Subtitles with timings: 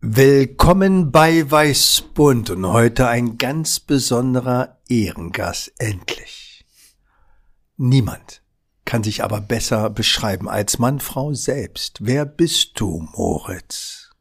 [0.00, 6.64] Willkommen bei Weißbund und heute ein ganz besonderer Ehrengast, endlich.
[7.76, 8.40] Niemand
[8.84, 11.00] kann sich aber besser beschreiben als Mann,
[11.32, 11.98] selbst.
[12.06, 14.12] Wer bist du, Moritz?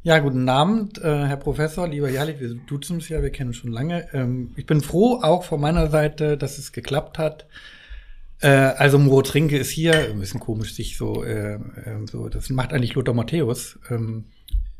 [0.00, 3.58] Ja, guten Abend, äh, Herr Professor, lieber Jali, wir duzen uns ja, wir kennen uns
[3.58, 4.08] schon lange.
[4.14, 7.46] Ähm, ich bin froh, auch von meiner Seite, dass es geklappt hat.
[8.40, 12.48] Äh, also Moritz Rinke ist hier, ein bisschen komisch sich so, äh, äh so das
[12.48, 13.78] macht eigentlich Lothar Matthäus.
[13.90, 14.24] Ähm,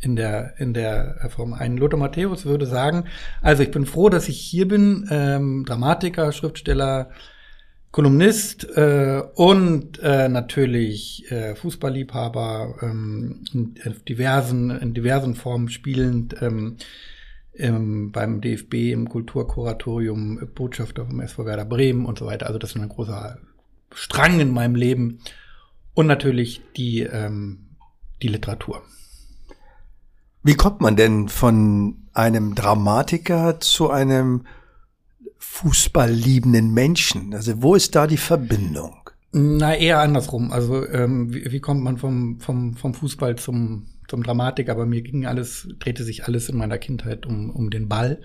[0.00, 1.52] in der, in der Form.
[1.52, 3.04] Ein Lothar Matthäus würde sagen,
[3.42, 7.10] also ich bin froh, dass ich hier bin, ähm, Dramatiker, Schriftsteller,
[7.90, 13.74] Kolumnist äh, und äh, natürlich äh, Fußballliebhaber ähm, in,
[14.06, 16.76] diversen, in diversen Formen spielend ähm,
[17.54, 22.46] ähm, beim DFB im Kulturkuratorium Botschafter vom SV Werder Bremen und so weiter.
[22.46, 23.38] Also das ist ein großer
[23.94, 25.20] Strang in meinem Leben
[25.94, 27.68] und natürlich die, ähm,
[28.22, 28.82] die Literatur.
[30.42, 34.44] Wie kommt man denn von einem Dramatiker zu einem
[35.38, 37.34] fußballliebenden Menschen?
[37.34, 39.10] Also wo ist da die Verbindung?
[39.32, 40.52] Na, eher andersrum.
[40.52, 44.74] Also ähm, wie, wie kommt man vom, vom, vom Fußball zum, zum Dramatiker?
[44.74, 48.20] Bei mir ging alles, drehte sich alles in meiner Kindheit um, um den Ball.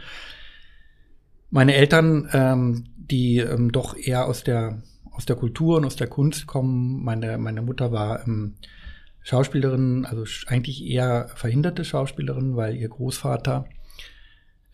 [1.49, 6.07] Meine Eltern, ähm, die ähm, doch eher aus der, aus der Kultur und aus der
[6.07, 8.55] Kunst kommen, meine, meine Mutter war ähm,
[9.23, 13.65] Schauspielerin, also eigentlich eher verhinderte Schauspielerin, weil ihr Großvater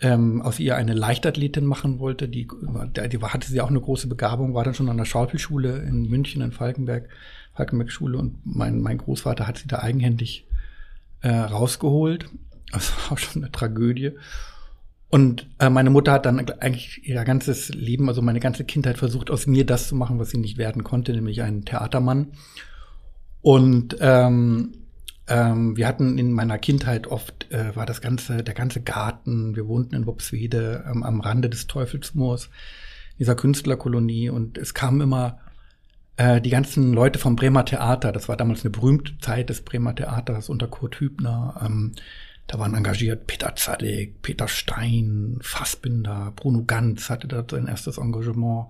[0.02, 2.28] ähm, aus ihr eine Leichtathletin machen wollte.
[2.28, 6.10] Die, die hatte sie auch eine große Begabung, war dann schon an der Schauspielschule in
[6.10, 7.10] München, in Falkenberg,
[7.54, 10.48] Falkenberg-Schule und mein, mein Großvater hat sie da eigenhändig
[11.22, 12.30] äh, rausgeholt.
[12.72, 14.14] Das war auch schon eine Tragödie.
[15.10, 19.32] Und äh, meine Mutter hat dann eigentlich ihr ganzes Leben, also meine ganze Kindheit versucht,
[19.32, 22.28] aus mir das zu machen, was sie nicht werden konnte, nämlich einen Theatermann.
[23.42, 24.74] Und ähm,
[25.28, 29.68] ähm, wir hatten in meiner Kindheit oft, äh, war das ganze, der ganze Garten, wir
[29.68, 32.50] wohnten in Wopswede ähm, am Rande des Teufelsmoors,
[33.20, 34.30] dieser Künstlerkolonie.
[34.30, 35.40] Und es kamen immer
[36.18, 39.96] äh, die ganzen Leute vom Bremer Theater, das war damals eine berühmte Zeit des Bremer
[39.96, 41.94] Theaters unter Kurt Hübner, ähm,
[42.50, 48.70] da waren engagiert Peter Zadek, Peter Stein, Fassbinder, Bruno Ganz hatte da sein erstes Engagement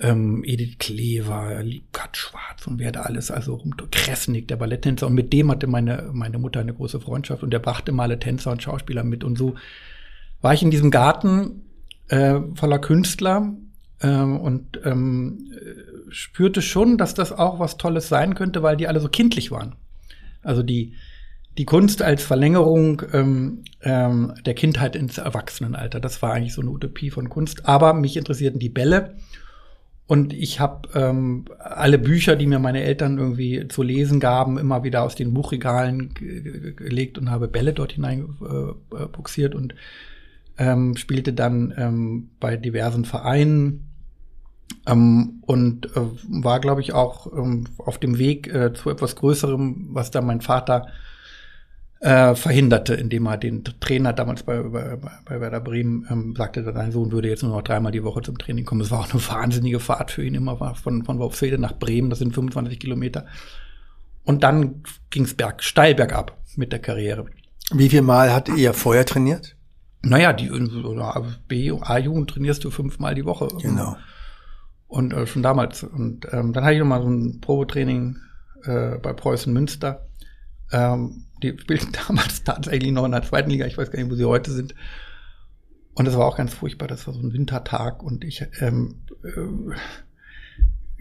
[0.00, 5.06] ähm, Edith Klever, Liebkat Schwarz und wer da alles, also Kresnik, der Balletttänzer.
[5.06, 8.18] Und mit dem hatte meine, meine Mutter eine große Freundschaft und der brachte mal alle
[8.18, 9.22] Tänzer und Schauspieler mit.
[9.24, 9.54] Und so
[10.40, 11.62] war ich in diesem Garten
[12.08, 13.54] äh, voller Künstler
[14.00, 15.52] äh, und ähm,
[16.10, 19.76] spürte schon, dass das auch was Tolles sein könnte, weil die alle so kindlich waren.
[20.42, 20.94] Also die,
[21.56, 26.00] die Kunst als Verlängerung ähm, ähm, der Kindheit ins Erwachsenenalter.
[26.00, 27.66] Das war eigentlich so eine Utopie von Kunst.
[27.66, 29.16] Aber mich interessierten die Bälle.
[30.06, 34.84] Und ich habe ähm, alle Bücher, die mir meine Eltern irgendwie zu lesen gaben, immer
[34.84, 39.74] wieder aus den Buchregalen gelegt und habe Bälle dort hinein äh, äh, und
[40.58, 43.88] ähm, spielte dann ähm, bei diversen Vereinen.
[44.86, 49.88] Ähm, und äh, war, glaube ich, auch ähm, auf dem Weg äh, zu etwas Größerem,
[49.92, 50.88] was da mein Vater
[52.04, 56.92] äh, verhinderte, indem er den Trainer damals bei, bei, bei Werder Bremen ähm, sagte, sein
[56.92, 58.82] Sohn würde jetzt nur noch dreimal die Woche zum Training kommen.
[58.82, 62.18] Es war auch eine wahnsinnige Fahrt für ihn immer von, von Worpswede nach Bremen, das
[62.18, 63.24] sind 25 Kilometer.
[64.22, 67.24] Und dann ging es berg, steil bergab mit der Karriere.
[67.72, 69.56] Wie viel Mal hat ihr vorher trainiert?
[70.02, 70.50] Naja, die
[71.48, 73.48] B- A-Jugend trainierst du fünfmal die Woche.
[73.62, 73.96] Genau.
[74.88, 75.82] Und äh, schon damals.
[75.84, 78.18] Und ähm, dann hatte ich noch mal so ein Probetraining
[78.64, 80.06] äh, bei Preußen Münster.
[80.70, 84.16] Ähm, die spielten damals tatsächlich noch in der zweiten Liga, ich weiß gar nicht, wo
[84.16, 84.74] sie heute sind.
[85.94, 89.74] Und das war auch ganz furchtbar, das war so ein Wintertag und ich ähm, äh,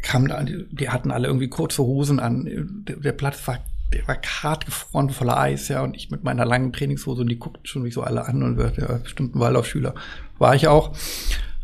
[0.03, 2.83] kam da, die, hatten alle irgendwie kurze Hosen an.
[2.88, 3.59] Der, der Platz war,
[3.91, 7.39] der war hart gefroren, voller Eis, ja, und ich mit meiner langen Trainingshose und die
[7.39, 9.95] guckten schon mich so alle an und wir, ja, bestimmt ein Waldorfschüler.
[10.38, 10.95] War ich auch.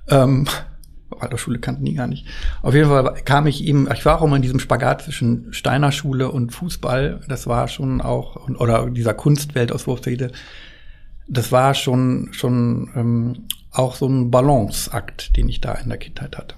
[0.07, 0.47] Ähm,
[1.09, 2.25] Waldorfschule kannten die gar nicht.
[2.61, 5.91] Auf jeden Fall kam ich ihm, ich war auch immer in diesem Spagat zwischen Steiner
[5.91, 7.21] Schule und Fußball.
[7.27, 10.31] Das war schon auch, oder dieser Kunstwelt aus Wurfsede.
[11.27, 16.37] Das war schon, schon ähm, auch so ein Balanceakt, den ich da in der Kindheit
[16.37, 16.55] hatte.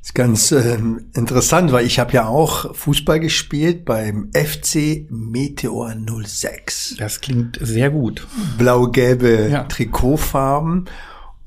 [0.00, 0.78] Das ist ganz äh,
[1.14, 5.94] interessant, weil ich habe ja auch Fußball gespielt beim FC Meteor
[6.24, 6.96] 06.
[6.98, 8.26] Das klingt sehr gut.
[8.56, 9.64] Blau-gelbe ja.
[9.64, 10.86] Trikotfarben.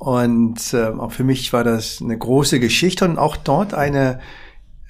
[0.03, 4.19] Und äh, auch für mich war das eine große Geschichte und auch dort eine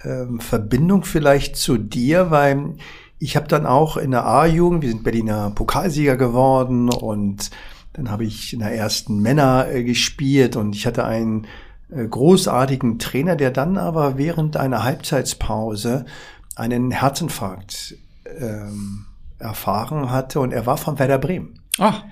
[0.02, 2.78] äh, Verbindung vielleicht zu dir, weil
[3.20, 7.52] ich habe dann auch in der A-Jugend, wir sind Berliner Pokalsieger geworden und
[7.94, 11.46] dann habe ich in der ersten Männer äh, gespielt und ich hatte einen
[11.92, 16.06] äh, großartigen Trainer, der dann aber während einer Halbzeitspause
[16.56, 17.98] einen Herzinfarkt
[18.40, 19.06] ähm,
[19.38, 21.60] erfahren hatte und er war von Werder Bremen.
[21.78, 22.04] Ach.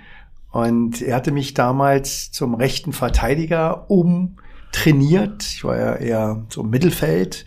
[0.51, 5.43] Und er hatte mich damals zum rechten Verteidiger umtrainiert.
[5.43, 7.45] Ich war ja eher so im Mittelfeld.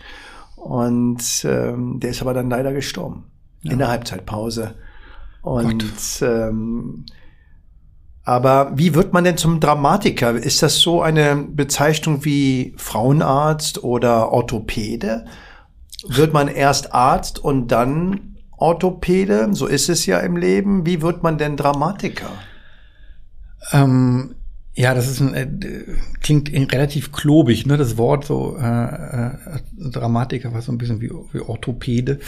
[0.56, 3.24] Und ähm, der ist aber dann leider gestorben
[3.62, 3.72] ja.
[3.72, 4.74] in der Halbzeitpause.
[5.42, 5.84] Und
[6.22, 7.04] ähm,
[8.24, 10.32] aber wie wird man denn zum Dramatiker?
[10.32, 15.26] Ist das so eine Bezeichnung wie Frauenarzt oder Orthopäde?
[16.06, 19.48] Wird man erst Arzt und dann Orthopäde?
[19.52, 20.86] So ist es ja im Leben.
[20.86, 22.30] Wie wird man denn Dramatiker?
[23.72, 24.34] Ähm,
[24.74, 25.48] ja, das ist ein, äh,
[26.20, 27.76] klingt relativ klobig, ne?
[27.76, 29.30] Das Wort so äh, äh,
[29.78, 32.18] Dramatiker war so ein bisschen wie, wie Orthopäde.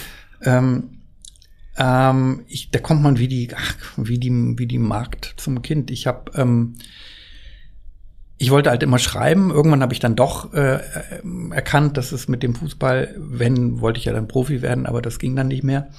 [0.43, 1.01] Ähm,
[1.77, 5.91] ähm, ich, da kommt man wie die, ach, wie die, wie die Markt zum Kind.
[5.91, 6.75] Ich habe, ähm,
[8.39, 9.51] ich wollte halt immer schreiben.
[9.51, 10.81] Irgendwann habe ich dann doch äh,
[11.51, 15.19] erkannt, dass es mit dem Fußball, wenn wollte ich ja dann Profi werden, aber das
[15.19, 15.91] ging dann nicht mehr.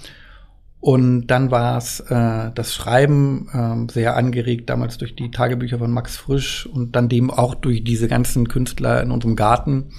[0.80, 5.92] Und dann war es äh, das Schreiben äh, sehr angeregt, damals durch die Tagebücher von
[5.92, 9.92] Max Frisch und dann dem auch durch diese ganzen Künstler in unserem Garten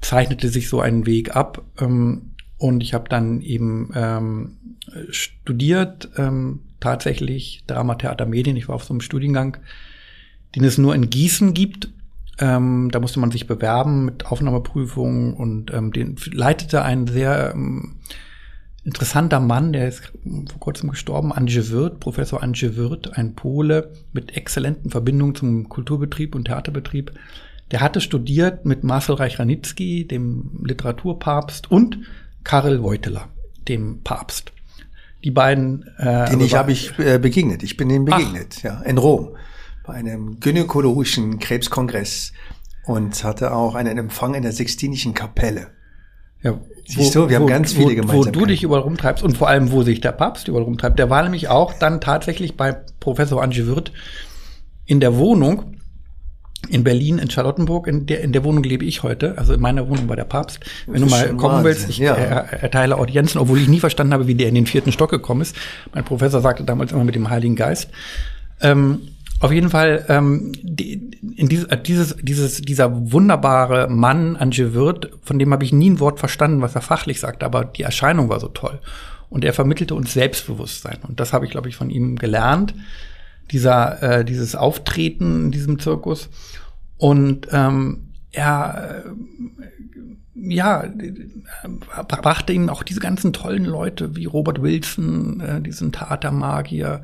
[0.00, 1.62] zeichnete sich so ein Weg ab.
[1.80, 4.56] Ähm, und ich habe dann eben ähm,
[5.10, 8.56] studiert, ähm, tatsächlich Drama, Theater, Medien.
[8.56, 9.58] Ich war auf so einem Studiengang,
[10.54, 11.90] den es nur in Gießen gibt.
[12.38, 17.96] Ähm, da musste man sich bewerben mit Aufnahmeprüfungen und ähm, den leitete ein sehr ähm,
[18.86, 20.12] interessanter Mann, der ist
[20.48, 26.34] vor kurzem gestorben, Anje Wirth, Professor Anje Wirth, ein Pole mit exzellenten Verbindungen zum Kulturbetrieb
[26.34, 27.12] und Theaterbetrieb.
[27.72, 31.98] Der hatte studiert mit Marcel Reich-Ranitzky, dem Literaturpapst, und
[32.44, 33.28] Karel Wojtyla,
[33.66, 34.52] dem Papst.
[35.24, 35.84] Die beiden.
[35.98, 37.64] Äh, Den ich habe ich äh, begegnet.
[37.64, 38.64] Ich bin ihnen begegnet, Ach.
[38.64, 39.34] ja, in Rom
[39.84, 42.32] bei einem gynäkologischen Krebskongress
[42.84, 45.68] und hatte auch einen Empfang in der Sixtinischen Kapelle.
[46.42, 48.34] Ja, Siehst du, wir wo, haben ganz viele wo, Gemeinsamkeiten.
[48.34, 50.98] Wo du dich überall rumtreibst und vor allem, wo sich der Papst überall rumtreibt.
[50.98, 53.92] Der war nämlich auch dann tatsächlich bei Professor Ange Wirth
[54.84, 55.76] in der Wohnung
[56.68, 59.38] in Berlin, in Charlottenburg, in der, in der Wohnung lebe ich heute.
[59.38, 60.60] Also in meiner Wohnung war der Papst.
[60.86, 61.64] Wenn du mal kommen Wahnsinn.
[61.64, 62.14] willst, ich ja.
[62.14, 65.54] erteile Audienzen, obwohl ich nie verstanden habe, wie der in den vierten Stock gekommen ist.
[65.94, 67.90] Mein Professor sagte damals immer mit dem Heiligen Geist.
[68.60, 69.02] Ähm,
[69.40, 75.10] auf jeden Fall, ähm, die, in dieses, äh, dieses, dieses, dieser wunderbare Mann, Ange Wirth,
[75.22, 78.28] von dem habe ich nie ein Wort verstanden, was er fachlich sagt, aber die Erscheinung
[78.28, 78.80] war so toll.
[79.28, 80.98] Und er vermittelte uns Selbstbewusstsein.
[81.06, 82.74] Und das habe ich, glaube ich, von ihm gelernt
[83.50, 86.28] dieser, äh, dieses Auftreten in diesem Zirkus.
[86.96, 89.10] Und ähm, er äh,
[90.48, 90.84] ja,
[92.08, 97.02] brachte ihm auch diese ganzen tollen Leute wie Robert Wilson, äh, diesen Theatermagier,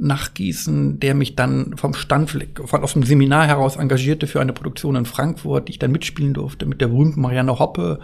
[0.00, 4.96] Nachgießen, der mich dann vom Standfleck, von aus dem Seminar heraus engagierte für eine Produktion
[4.96, 8.00] in Frankfurt, die ich dann mitspielen durfte mit der berühmten Marianne Hoppe,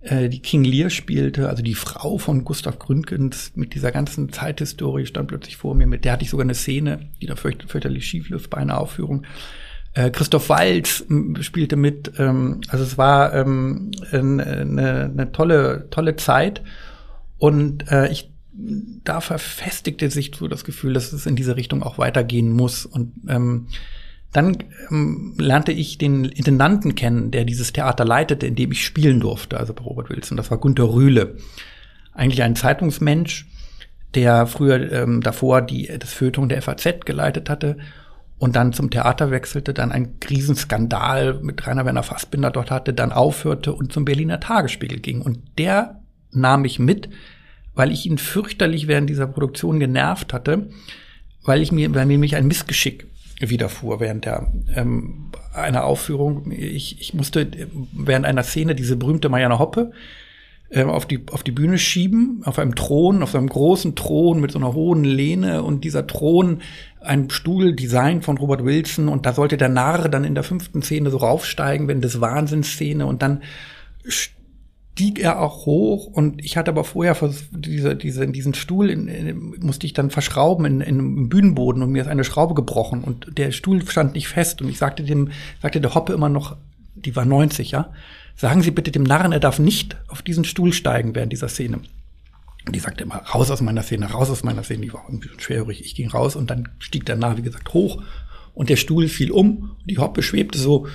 [0.00, 5.06] äh, die King Lear spielte, also die Frau von Gustav Gründgens mit dieser ganzen Zeithistorie
[5.06, 5.86] stand plötzlich vor mir.
[5.86, 8.78] Mit der hatte ich sogar eine Szene, die da fürcht, fürchterlich schief lief bei einer
[8.78, 9.26] Aufführung.
[9.92, 11.04] Äh, Christoph Walz
[11.40, 12.12] spielte mit.
[12.18, 16.62] Ähm, also es war ähm, eine, eine tolle, tolle Zeit.
[17.38, 18.30] Und äh, ich
[19.04, 22.86] da verfestigte sich so das Gefühl, dass es in diese Richtung auch weitergehen muss.
[22.86, 23.68] Und ähm,
[24.32, 24.58] dann
[24.90, 29.58] ähm, lernte ich den Intendanten kennen, der dieses Theater leitete, in dem ich spielen durfte,
[29.58, 30.36] also bei Robert Wilson.
[30.36, 31.36] Das war Günter Rühle.
[32.12, 33.48] Eigentlich ein Zeitungsmensch,
[34.14, 37.76] der früher ähm, davor die, das Feuilleton der FAZ geleitet hatte
[38.38, 43.12] und dann zum Theater wechselte, dann ein Riesenskandal mit Rainer Werner Fassbinder dort hatte, dann
[43.12, 45.20] aufhörte und zum Berliner Tagesspiegel ging.
[45.20, 46.00] Und der
[46.32, 47.10] nahm mich mit,
[47.74, 50.68] weil ich ihn fürchterlich während dieser Produktion genervt hatte,
[51.42, 53.06] weil ich mir, weil mir mich ein Missgeschick
[53.40, 56.52] widerfuhr während der ähm, einer Aufführung.
[56.52, 57.50] Ich, ich musste
[57.92, 59.92] während einer Szene diese berühmte Marianne Hoppe
[60.68, 64.52] äh, auf die auf die Bühne schieben, auf einem Thron, auf einem großen Thron mit
[64.52, 66.60] so einer hohen Lehne und dieser Thron
[67.00, 71.10] ein Stuhldesign von Robert Wilson und da sollte der Narr dann in der fünften Szene
[71.10, 73.42] so raufsteigen, wenn das Wahnsinnsszene und dann
[74.92, 77.16] stieg er auch hoch und ich hatte aber vorher
[77.52, 81.90] diese, diese, diesen Stuhl in, in, musste ich dann verschrauben in, in, im Bühnenboden und
[81.90, 85.30] mir ist eine Schraube gebrochen und der Stuhl stand nicht fest und ich sagte dem,
[85.62, 86.56] sagte der Hoppe immer noch,
[86.94, 87.92] die war 90, ja,
[88.36, 91.80] sagen Sie bitte dem Narren, er darf nicht auf diesen Stuhl steigen während dieser Szene.
[92.66, 94.82] Und die sagte immer, raus aus meiner Szene, raus aus meiner Szene.
[94.82, 95.80] Die war irgendwie schwerhörig.
[95.82, 98.02] Ich ging raus und dann stieg der Narr, wie gesagt, hoch
[98.52, 99.76] und der Stuhl fiel um.
[99.86, 100.86] Die Hoppe schwebte so,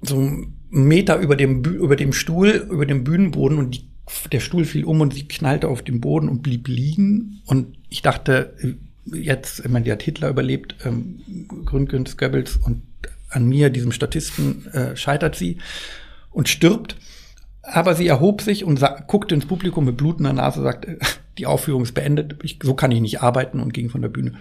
[0.00, 3.88] so Meter über dem, über dem Stuhl, über dem Bühnenboden und die,
[4.32, 7.42] der Stuhl fiel um und sie knallte auf den Boden und blieb liegen.
[7.44, 8.54] Und ich dachte,
[9.04, 11.20] jetzt, ich meine, die hat Hitler überlebt, ähm,
[11.66, 12.82] Gründgens, Goebbels und
[13.28, 15.58] an mir, diesem Statisten, äh, scheitert sie
[16.30, 16.96] und stirbt.
[17.62, 20.98] Aber sie erhob sich und guckte ins Publikum mit blutender Nase, sagte,
[21.38, 24.38] die Aufführung ist beendet, ich, so kann ich nicht arbeiten und ging von der Bühne.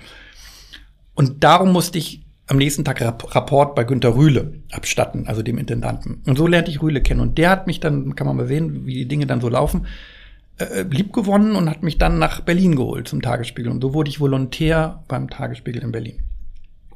[1.13, 6.22] Und darum musste ich am nächsten Tag Rapport bei Günter Rühle abstatten, also dem Intendanten.
[6.25, 7.22] Und so lernte ich Rühle kennen.
[7.22, 9.88] Und der hat mich dann, kann man mal sehen, wie die Dinge dann so laufen,
[10.58, 13.72] äh, lieb gewonnen und hat mich dann nach Berlin geholt zum Tagesspiegel.
[13.72, 16.20] Und so wurde ich Volontär beim Tagesspiegel in Berlin.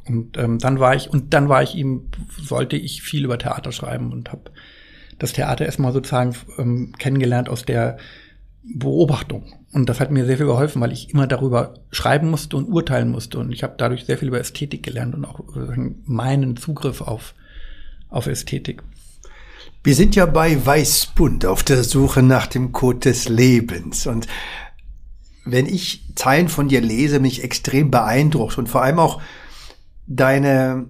[0.05, 3.71] Und ähm, dann war ich, und dann war ich ihm, sollte ich viel über Theater
[3.71, 4.51] schreiben und habe
[5.19, 7.95] das Theater erstmal sozusagen ähm, kennengelernt aus der
[8.73, 9.53] Beobachtung.
[9.71, 13.11] Und das hat mir sehr viel geholfen, weil ich immer darüber schreiben musste und urteilen
[13.11, 13.39] musste.
[13.39, 15.41] Und ich habe dadurch sehr viel über Ästhetik gelernt und auch
[16.05, 17.35] meinen Zugriff auf,
[18.09, 18.83] auf Ästhetik.
[19.83, 24.07] Wir sind ja bei Weißbund auf der Suche nach dem Code des Lebens.
[24.07, 24.27] Und
[25.45, 29.21] wenn ich Zeilen von dir lese, mich extrem beeindruckt und vor allem auch
[30.07, 30.87] deine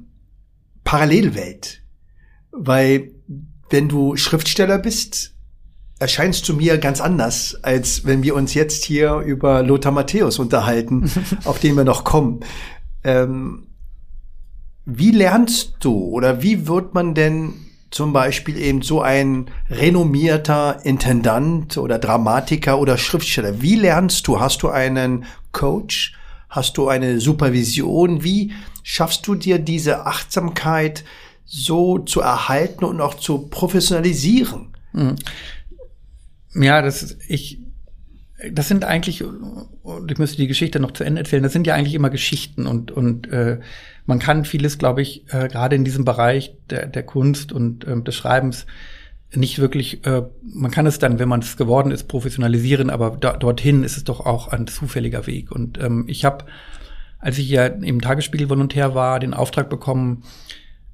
[0.85, 1.81] Parallelwelt.
[2.51, 3.11] Weil
[3.69, 5.34] wenn du Schriftsteller bist,
[5.99, 11.09] erscheinst du mir ganz anders, als wenn wir uns jetzt hier über Lothar Matthäus unterhalten,
[11.45, 12.41] auf den wir noch kommen.
[13.03, 13.67] Ähm,
[14.85, 17.53] wie lernst du oder wie wird man denn
[17.91, 23.61] zum Beispiel eben so ein renommierter Intendant oder Dramatiker oder Schriftsteller?
[23.61, 24.39] Wie lernst du?
[24.39, 26.13] Hast du einen Coach?
[26.49, 28.23] Hast du eine Supervision?
[28.23, 31.03] Wie schaffst du dir diese Achtsamkeit
[31.45, 34.75] so zu erhalten und auch zu professionalisieren?
[36.55, 37.59] Ja, das ist, ich,
[38.51, 41.93] das sind eigentlich, ich müsste die Geschichte noch zu Ende erzählen, das sind ja eigentlich
[41.93, 43.59] immer Geschichten und, und äh,
[44.05, 48.03] man kann vieles, glaube ich, äh, gerade in diesem Bereich der, der Kunst und ähm,
[48.03, 48.65] des Schreibens
[49.33, 53.35] nicht wirklich, äh, man kann es dann, wenn man es geworden ist, professionalisieren, aber da,
[53.35, 55.51] dorthin ist es doch auch ein zufälliger Weg.
[55.51, 56.45] Und ähm, ich habe,
[57.19, 60.23] als ich ja im Tagesspiegel Volontär war, den Auftrag bekommen,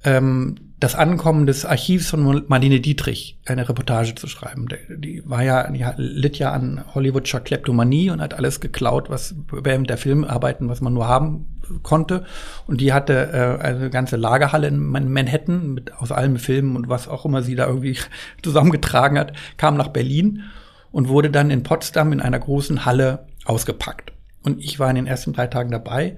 [0.03, 4.67] ähm, das Ankommen des Archivs von Marlene Dietrich eine Reportage zu schreiben.
[4.89, 9.91] Die war ja, die litt ja an Hollywoodscher Kleptomanie und hat alles geklaut, was während
[9.91, 11.45] der Filmarbeiten, was man nur haben
[11.83, 12.25] konnte.
[12.65, 17.07] Und die hatte äh, eine ganze Lagerhalle in Manhattan mit aus allen Filmen und was
[17.07, 17.97] auch immer sie da irgendwie
[18.41, 20.45] zusammengetragen hat, kam nach Berlin
[20.91, 24.13] und wurde dann in Potsdam in einer großen Halle ausgepackt.
[24.41, 26.17] Und ich war in den ersten drei Tagen dabei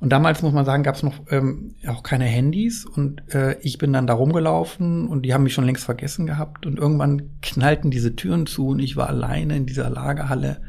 [0.00, 3.78] und damals muss man sagen, gab es noch ähm, auch keine Handys und äh, ich
[3.78, 7.90] bin dann da rumgelaufen und die haben mich schon längst vergessen gehabt und irgendwann knallten
[7.90, 10.60] diese Türen zu und ich war alleine in dieser Lagerhalle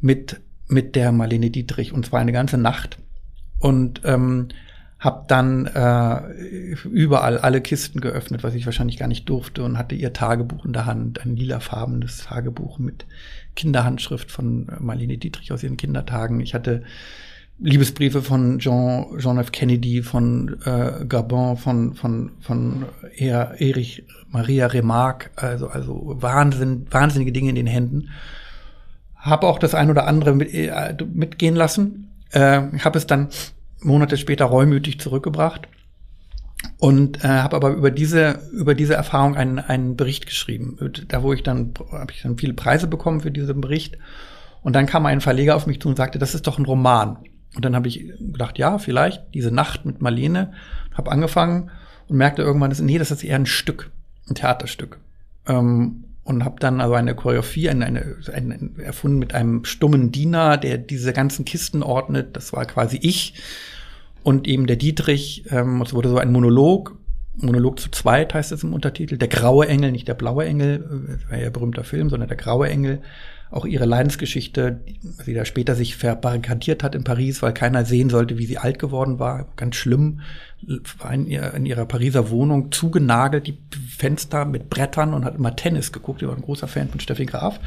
[0.00, 2.98] mit mit der Marlene Dietrich und zwar eine ganze Nacht
[3.60, 4.48] und ähm,
[4.98, 9.94] habe dann äh, überall alle Kisten geöffnet, was ich wahrscheinlich gar nicht durfte und hatte
[9.94, 13.04] ihr Tagebuch in der Hand, ein lilafarbenes Tagebuch mit
[13.54, 16.40] Kinderhandschrift von Marlene Dietrich aus ihren Kindertagen.
[16.40, 16.84] Ich hatte
[17.58, 19.52] Liebesbriefe von Jean, John F.
[19.52, 27.32] Kennedy, von äh, Gabon, von, von, von er, Erich Maria Remarque, also, also Wahnsinn, wahnsinnige
[27.32, 28.10] Dinge in den Händen.
[29.14, 32.10] Habe auch das ein oder andere mit, äh, mitgehen lassen.
[32.32, 33.28] Äh, habe es dann
[33.80, 35.68] Monate später reumütig zurückgebracht
[36.78, 40.78] und äh, habe aber über diese über diese Erfahrung einen einen Bericht geschrieben.
[41.08, 43.98] Da wo ich dann habe ich dann viele Preise bekommen für diesen Bericht
[44.62, 47.18] und dann kam ein Verleger auf mich zu und sagte, das ist doch ein Roman.
[47.54, 50.52] Und dann habe ich gedacht, ja, vielleicht diese Nacht mit Marlene,
[50.94, 51.70] habe angefangen
[52.08, 53.90] und merkte irgendwann, dass, nee, das ist eher ein Stück,
[54.28, 54.98] ein Theaterstück.
[55.46, 60.56] Ähm, und habe dann also eine Choreografie eine, eine, eine, erfunden mit einem stummen Diener,
[60.56, 62.34] der diese ganzen Kisten ordnet.
[62.34, 63.34] Das war quasi ich
[64.22, 65.44] und eben der Dietrich.
[65.50, 66.96] Ähm, es wurde so ein Monolog,
[67.36, 69.16] Monolog zu zweit heißt es im Untertitel.
[69.16, 72.36] Der graue Engel, nicht der blaue Engel, das war ja ein berühmter Film, sondern der
[72.36, 73.02] graue Engel
[73.54, 74.80] auch ihre Leidensgeschichte,
[75.24, 78.80] sie da später sich verbarrikadiert hat in Paris, weil keiner sehen sollte, wie sie alt
[78.80, 79.46] geworden war.
[79.54, 80.22] Ganz schlimm.
[80.98, 83.58] War in ihrer Pariser Wohnung zugenagelt, die
[83.96, 86.18] Fenster mit Brettern und hat immer Tennis geguckt.
[86.20, 87.60] Sie war ein großer Fan von Steffi Graf.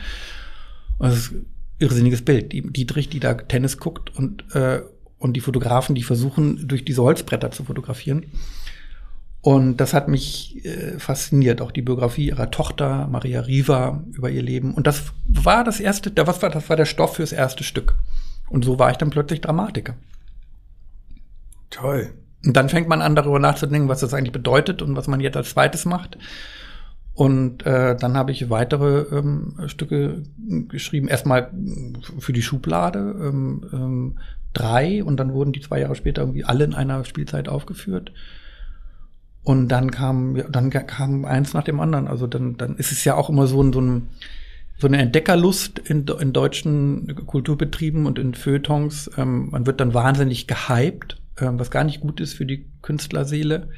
[0.98, 1.46] Und das ist ein
[1.80, 2.52] irrsinniges Bild.
[2.52, 4.82] Die Dietrich, die da Tennis guckt und, äh,
[5.20, 8.26] und die Fotografen, die versuchen, durch diese Holzbretter zu fotografieren.
[9.48, 14.42] Und das hat mich äh, fasziniert, auch die Biografie ihrer Tochter Maria Riva über ihr
[14.42, 14.74] Leben.
[14.74, 17.96] Und das war das erste, was war, das war der Stoff fürs erste Stück.
[18.50, 19.94] Und so war ich dann plötzlich Dramatiker.
[21.70, 22.10] Toll.
[22.46, 25.38] Und dann fängt man an, darüber nachzudenken, was das eigentlich bedeutet und was man jetzt
[25.38, 26.18] als zweites macht.
[27.14, 30.24] Und äh, dann habe ich weitere ähm, Stücke
[30.68, 31.08] geschrieben.
[31.08, 31.54] Erstmal
[32.20, 34.18] für die Schublade ähm, ähm,
[34.52, 38.12] drei und dann wurden die zwei Jahre später irgendwie alle in einer Spielzeit aufgeführt.
[39.48, 42.10] Und dann kam, dann kam eins nach dem anderen.
[42.10, 44.10] Also dann, dann ist es ja auch immer so ein, so ein
[44.78, 49.10] so eine Entdeckerlust in, in deutschen Kulturbetrieben und in Feuilletons.
[49.18, 53.70] Ähm, man wird dann wahnsinnig gehypt, ähm, was gar nicht gut ist für die Künstlerseele.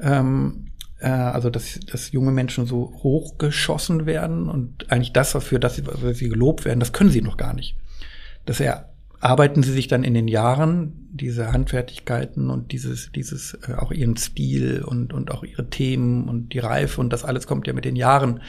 [0.00, 5.76] Ähm, äh, also dass, dass junge Menschen so hochgeschossen werden und eigentlich das, für das
[5.76, 7.76] sie, was sie gelobt werden, das können sie noch gar nicht.
[8.46, 8.58] Das
[9.20, 14.16] erarbeiten sie sich dann in den Jahren, diese Handfertigkeiten und dieses, dieses, äh, auch ihren
[14.16, 17.84] Stil und, und auch ihre Themen und die Reife und das alles kommt ja mit
[17.84, 18.40] den Jahren.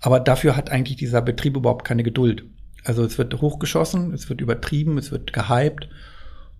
[0.00, 2.44] Aber dafür hat eigentlich dieser Betrieb überhaupt keine Geduld.
[2.84, 5.88] Also es wird hochgeschossen, es wird übertrieben, es wird gehypt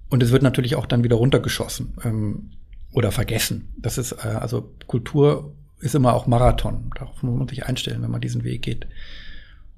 [0.09, 1.95] und es wird natürlich auch dann wieder runtergeschossen.
[2.05, 2.51] Ähm,
[2.95, 3.73] oder vergessen.
[3.77, 6.91] Das ist, äh, also Kultur ist immer auch Marathon.
[6.97, 8.87] Darauf muss man sich einstellen, wenn man diesen Weg geht.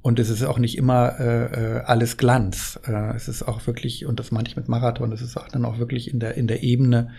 [0.06, 2.78] Und es ist auch nicht immer äh, äh, alles Glanz.
[2.86, 5.64] Äh, es ist auch wirklich, und das meine ich mit Marathon, es ist auch dann
[5.64, 7.10] auch wirklich in der, in der Ebene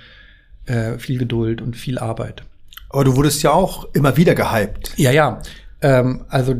[0.67, 2.43] äh, viel Geduld und viel Arbeit.
[2.89, 4.93] Aber du wurdest ja auch immer wieder gehypt.
[4.95, 5.41] Ja, ja.
[5.81, 6.55] Ähm, also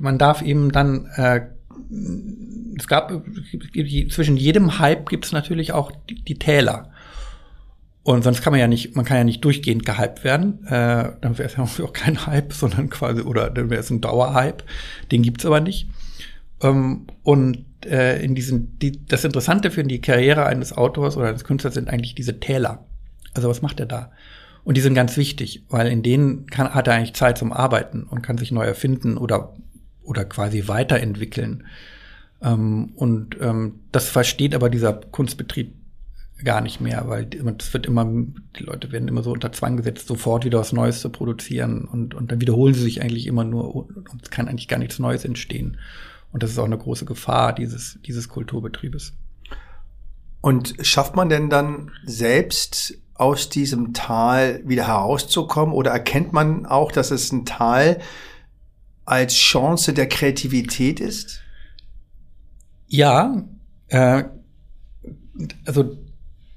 [0.00, 1.42] man darf eben dann, äh,
[2.78, 3.12] es gab
[4.08, 6.91] zwischen jedem Hype gibt es natürlich auch die, die Täler.
[8.04, 10.64] Und sonst kann man ja nicht, man kann ja nicht durchgehend gehypt werden.
[10.66, 14.00] Äh, dann wäre es ja auch kein Hype, sondern quasi, oder dann wäre es ein
[14.00, 14.64] Dauerhype.
[15.10, 15.88] Den gibt's aber nicht.
[16.60, 21.44] Ähm, und äh, in diesen, die, das Interessante für die Karriere eines Autors oder eines
[21.44, 22.84] Künstlers sind eigentlich diese Täler.
[23.34, 24.12] Also was macht er da?
[24.64, 28.04] Und die sind ganz wichtig, weil in denen kann, hat er eigentlich Zeit zum Arbeiten
[28.04, 29.54] und kann sich neu erfinden oder,
[30.04, 31.66] oder quasi weiterentwickeln.
[32.40, 35.74] Ähm, und ähm, das versteht aber dieser Kunstbetrieb
[36.44, 40.06] gar nicht mehr, weil es wird immer, die Leute werden immer so unter Zwang gesetzt,
[40.06, 43.74] sofort wieder was Neues zu produzieren und, und dann wiederholen sie sich eigentlich immer nur
[43.74, 45.78] und es kann eigentlich gar nichts Neues entstehen.
[46.32, 49.12] Und das ist auch eine große Gefahr dieses, dieses Kulturbetriebes.
[50.40, 56.90] Und schafft man denn dann selbst aus diesem Tal wieder herauszukommen oder erkennt man auch,
[56.90, 58.00] dass es ein Tal
[59.04, 61.40] als Chance der Kreativität ist?
[62.88, 63.44] Ja,
[63.88, 64.24] äh,
[65.64, 65.96] also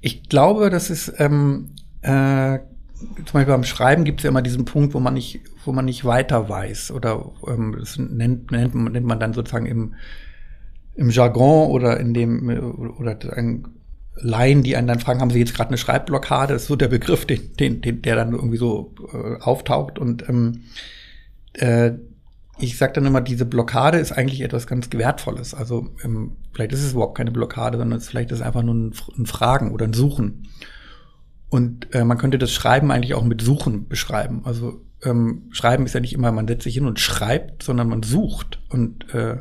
[0.05, 1.71] ich glaube, das ist ähm,
[2.03, 2.59] äh,
[2.99, 5.85] zum Beispiel beim Schreiben gibt es ja immer diesen Punkt, wo man nicht, wo man
[5.85, 9.95] nicht weiter weiß oder ähm, das nennt, nennt, nennt man dann sozusagen im
[10.93, 12.47] im Jargon oder in dem
[12.99, 13.67] oder ein
[14.13, 16.53] Laien, die einen dann fragen, haben Sie jetzt gerade eine Schreibblockade?
[16.53, 20.29] Das ist so der Begriff, den, den, den der dann irgendwie so äh, auftaucht und
[20.29, 20.65] ähm,
[21.53, 21.93] äh,
[22.57, 25.53] ich sage dann immer, diese Blockade ist eigentlich etwas ganz Wertvolles.
[25.53, 28.75] Also ähm, vielleicht ist es überhaupt keine Blockade, sondern es, vielleicht ist es einfach nur
[28.75, 30.47] ein, ein Fragen oder ein Suchen.
[31.49, 34.41] Und äh, man könnte das Schreiben eigentlich auch mit Suchen beschreiben.
[34.45, 38.03] Also ähm, Schreiben ist ja nicht immer, man setzt sich hin und schreibt, sondern man
[38.03, 38.61] sucht.
[38.69, 39.37] Und, äh,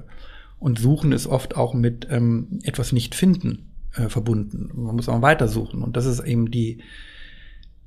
[0.59, 4.70] und Suchen ist oft auch mit ähm, etwas nicht finden äh, verbunden.
[4.74, 5.83] Man muss auch weiter suchen.
[5.83, 6.83] Und das ist eben die,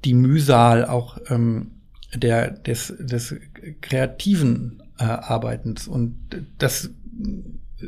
[0.06, 1.72] die Mühsal auch ähm,
[2.16, 3.36] der, des, des
[3.82, 5.88] kreativen äh, Arbeitens.
[5.88, 6.16] Und
[6.58, 6.90] das,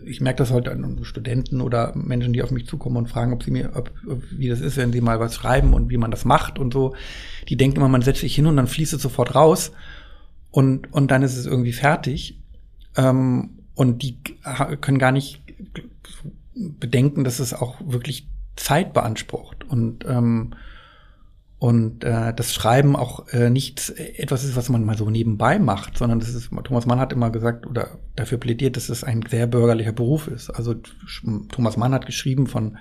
[0.06, 3.44] ich merke das heute an Studenten oder Menschen, die auf mich zukommen und fragen, ob
[3.44, 3.92] sie mir, ob,
[4.32, 6.96] wie das ist, wenn sie mal was schreiben und wie man das macht und so.
[7.48, 9.72] Die denken immer, man setzt sich hin und dann fließt es sofort raus
[10.52, 12.38] und, und dann ist es irgendwie fertig.
[12.96, 14.18] Ähm, und die
[14.82, 15.42] können gar nicht
[16.54, 19.64] bedenken, dass es auch wirklich Zeit beansprucht.
[19.64, 20.54] Und ähm,
[21.60, 25.98] und äh, das Schreiben auch äh, nicht etwas ist, was man mal so nebenbei macht,
[25.98, 29.46] sondern das ist, Thomas Mann hat immer gesagt oder dafür plädiert, dass es ein sehr
[29.46, 30.50] bürgerlicher Beruf ist.
[30.50, 30.76] Also
[31.52, 32.78] Thomas Mann hat geschrieben von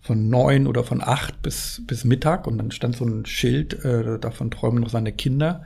[0.00, 4.18] von neun oder von acht bis bis Mittag und dann stand so ein Schild, äh,
[4.18, 5.64] davon träumen noch seine Kinder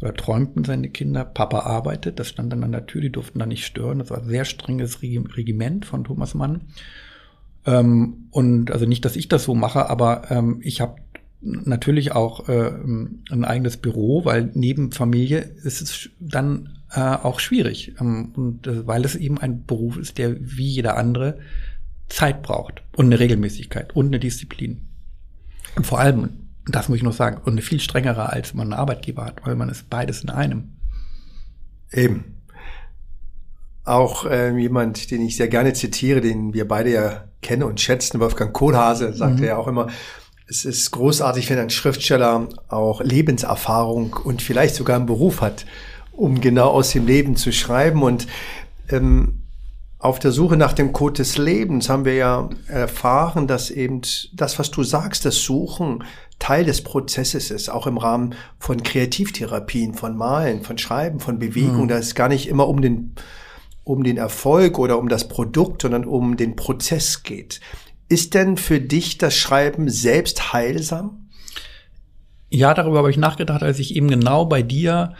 [0.00, 3.46] oder träumten seine Kinder, Papa arbeitet, das stand dann an der Tür, die durften da
[3.46, 4.00] nicht stören.
[4.00, 6.62] Das war ein sehr strenges Regiment von Thomas Mann.
[7.66, 10.96] Ähm, und also nicht, dass ich das so mache, aber ähm, ich habe
[11.40, 12.72] natürlich auch äh,
[13.30, 17.94] ein eigenes Büro, weil neben Familie ist es dann äh, auch schwierig.
[18.00, 21.38] Ähm, und äh, weil es eben ein Beruf ist, der wie jeder andere
[22.08, 24.88] Zeit braucht und eine Regelmäßigkeit und eine Disziplin.
[25.76, 28.80] Und vor allem, das muss ich noch sagen, und eine viel strengere, als man einen
[28.80, 30.72] Arbeitgeber hat, weil man ist beides in einem.
[31.92, 32.36] Eben.
[33.84, 38.20] Auch äh, jemand, den ich sehr gerne zitiere, den wir beide ja kennen und schätzen,
[38.20, 39.48] Wolfgang Kohlhase, sagte mhm.
[39.48, 39.88] ja auch immer,
[40.48, 45.66] es ist großartig, wenn ein Schriftsteller auch Lebenserfahrung und vielleicht sogar einen Beruf hat,
[46.12, 48.02] um genau aus dem Leben zu schreiben.
[48.02, 48.26] Und
[48.88, 49.42] ähm,
[49.98, 54.00] auf der Suche nach dem Code des Lebens haben wir ja erfahren, dass eben
[54.32, 56.04] das, was du sagst, das Suchen
[56.38, 61.82] Teil des Prozesses ist, auch im Rahmen von Kreativtherapien, von Malen, von Schreiben, von Bewegung,
[61.82, 61.88] mhm.
[61.88, 63.16] da ist gar nicht immer um den,
[63.82, 67.60] um den Erfolg oder um das Produkt, sondern um den Prozess geht.
[68.08, 71.28] Ist denn für dich das Schreiben selbst heilsam?
[72.50, 75.14] Ja, darüber habe ich nachgedacht, als ich eben genau bei dir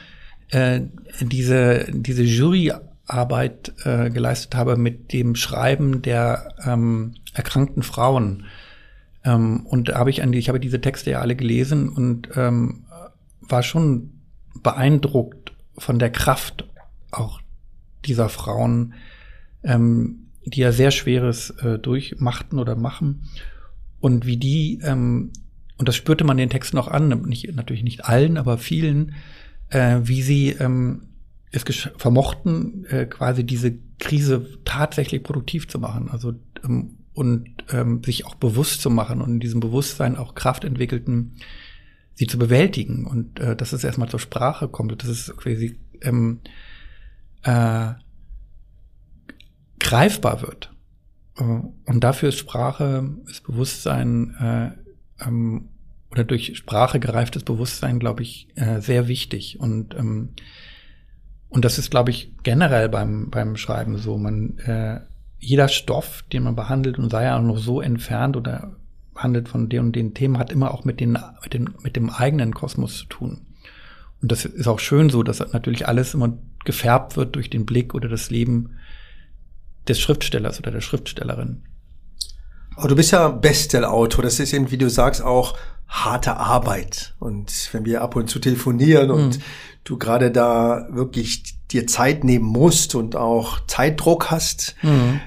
[0.51, 0.81] äh,
[1.21, 8.47] diese, diese Juryarbeit äh, geleistet habe mit dem Schreiben der ähm, erkrankten Frauen.
[9.25, 12.31] Ähm, und da habe ich an die, ich habe diese Texte ja alle gelesen und
[12.37, 12.87] ähm,
[13.41, 14.13] war schon
[14.63, 16.67] beeindruckt von der Kraft
[17.11, 17.41] auch
[18.05, 18.95] dieser Frauen,
[19.63, 23.29] ähm, die ja sehr Schweres äh, durchmachten oder machen.
[24.01, 25.33] Und wie die, ähm,
[25.77, 29.15] und das spürte man den Texten auch an, nicht, natürlich nicht allen, aber vielen,
[29.71, 31.09] äh, wie sie ähm,
[31.51, 31.65] es
[31.97, 36.11] vermochten, äh, quasi diese Krise tatsächlich produktiv zu machen.
[36.11, 36.35] Also
[36.65, 41.33] ähm, und ähm, sich auch bewusst zu machen und in diesem Bewusstsein auch Kraft entwickelten,
[42.15, 43.07] sie zu bewältigen.
[43.07, 46.39] Und äh, dass es erstmal zur Sprache kommt, dass es quasi ähm,
[47.43, 47.95] äh,
[49.79, 50.73] greifbar wird.
[51.37, 55.69] Äh, und dafür ist Sprache, ist Bewusstsein äh, ähm,
[56.11, 59.61] oder durch Sprache gereiftes Bewusstsein, glaube ich, äh, sehr wichtig.
[59.61, 60.31] Und ähm,
[61.51, 64.19] und das ist, glaube ich, generell beim beim Schreiben so.
[64.19, 65.01] Man äh,
[65.39, 68.77] jeder Stoff, den man behandelt und sei er auch noch so entfernt oder
[69.15, 72.11] handelt von den und den Themen, hat immer auch mit, den, mit, den, mit dem
[72.11, 73.47] eigenen Kosmos zu tun.
[74.21, 77.95] Und das ist auch schön so, dass natürlich alles immer gefärbt wird durch den Blick
[77.95, 78.77] oder das Leben
[79.89, 81.63] des Schriftstellers oder der Schriftstellerin.
[82.77, 84.23] Aber du bist ja Bestseller-Autor.
[84.23, 85.57] Das ist eben, wie du sagst, auch
[85.89, 87.15] harte Arbeit.
[87.19, 89.43] Und wenn wir ab und zu telefonieren und mhm.
[89.85, 94.77] du gerade da wirklich dir Zeit nehmen musst und auch Zeitdruck hast.
[94.83, 95.21] Mhm.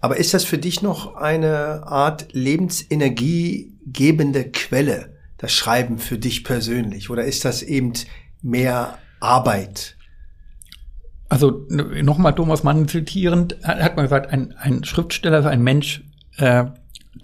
[0.00, 7.08] Aber ist das für dich noch eine Art lebensenergiegebende Quelle, das Schreiben für dich persönlich?
[7.10, 7.92] Oder ist das eben
[8.42, 9.96] mehr Arbeit?
[11.32, 16.04] Also nochmal Thomas Mann zitierend, hat man gesagt, ein, ein Schriftsteller ist ein Mensch,
[16.36, 16.66] äh,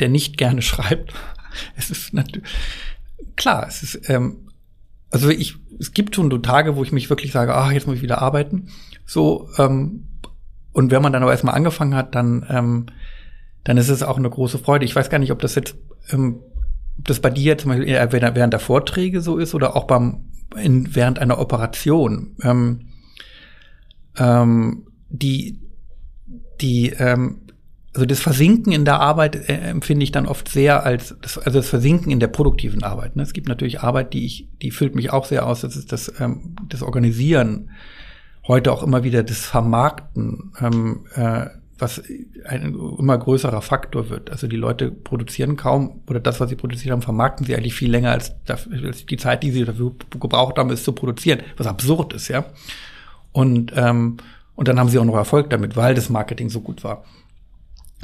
[0.00, 1.12] der nicht gerne schreibt.
[1.76, 2.48] Es ist natürlich
[3.36, 4.48] klar, es ist ähm,
[5.10, 7.96] also ich, es gibt schon so Tage, wo ich mich wirklich sage, ach, jetzt muss
[7.96, 8.68] ich wieder arbeiten.
[9.04, 10.08] So, ähm,
[10.72, 12.86] und wenn man dann aber erstmal angefangen hat, dann, ähm,
[13.64, 14.86] dann ist es auch eine große Freude.
[14.86, 15.76] Ich weiß gar nicht, ob das jetzt,
[16.12, 16.40] ähm,
[16.98, 20.94] ob das bei dir zum Beispiel während der Vorträge so ist oder auch beim, in,
[20.94, 22.36] während einer Operation.
[22.42, 22.87] Ähm,
[24.18, 25.58] ähm, die,
[26.60, 27.42] die, ähm,
[27.94, 31.58] also das Versinken in der Arbeit äh, empfinde ich dann oft sehr als, das, also
[31.58, 33.16] das Versinken in der produktiven Arbeit.
[33.16, 33.22] Ne?
[33.22, 35.62] Es gibt natürlich Arbeit, die ich, die füllt mich auch sehr aus.
[35.62, 37.70] Das ist das, ähm, das Organisieren,
[38.46, 41.46] heute auch immer wieder das Vermarkten, ähm, äh,
[41.78, 42.02] was
[42.44, 44.30] ein immer größerer Faktor wird.
[44.30, 47.90] Also die Leute produzieren kaum oder das, was sie produziert haben, vermarkten sie eigentlich viel
[47.90, 52.14] länger als, als die Zeit, die sie dafür gebraucht haben, es zu produzieren, was absurd
[52.14, 52.46] ist, ja.
[53.32, 54.18] Und ähm,
[54.58, 57.04] und dann haben sie auch noch Erfolg damit, weil das Marketing so gut war.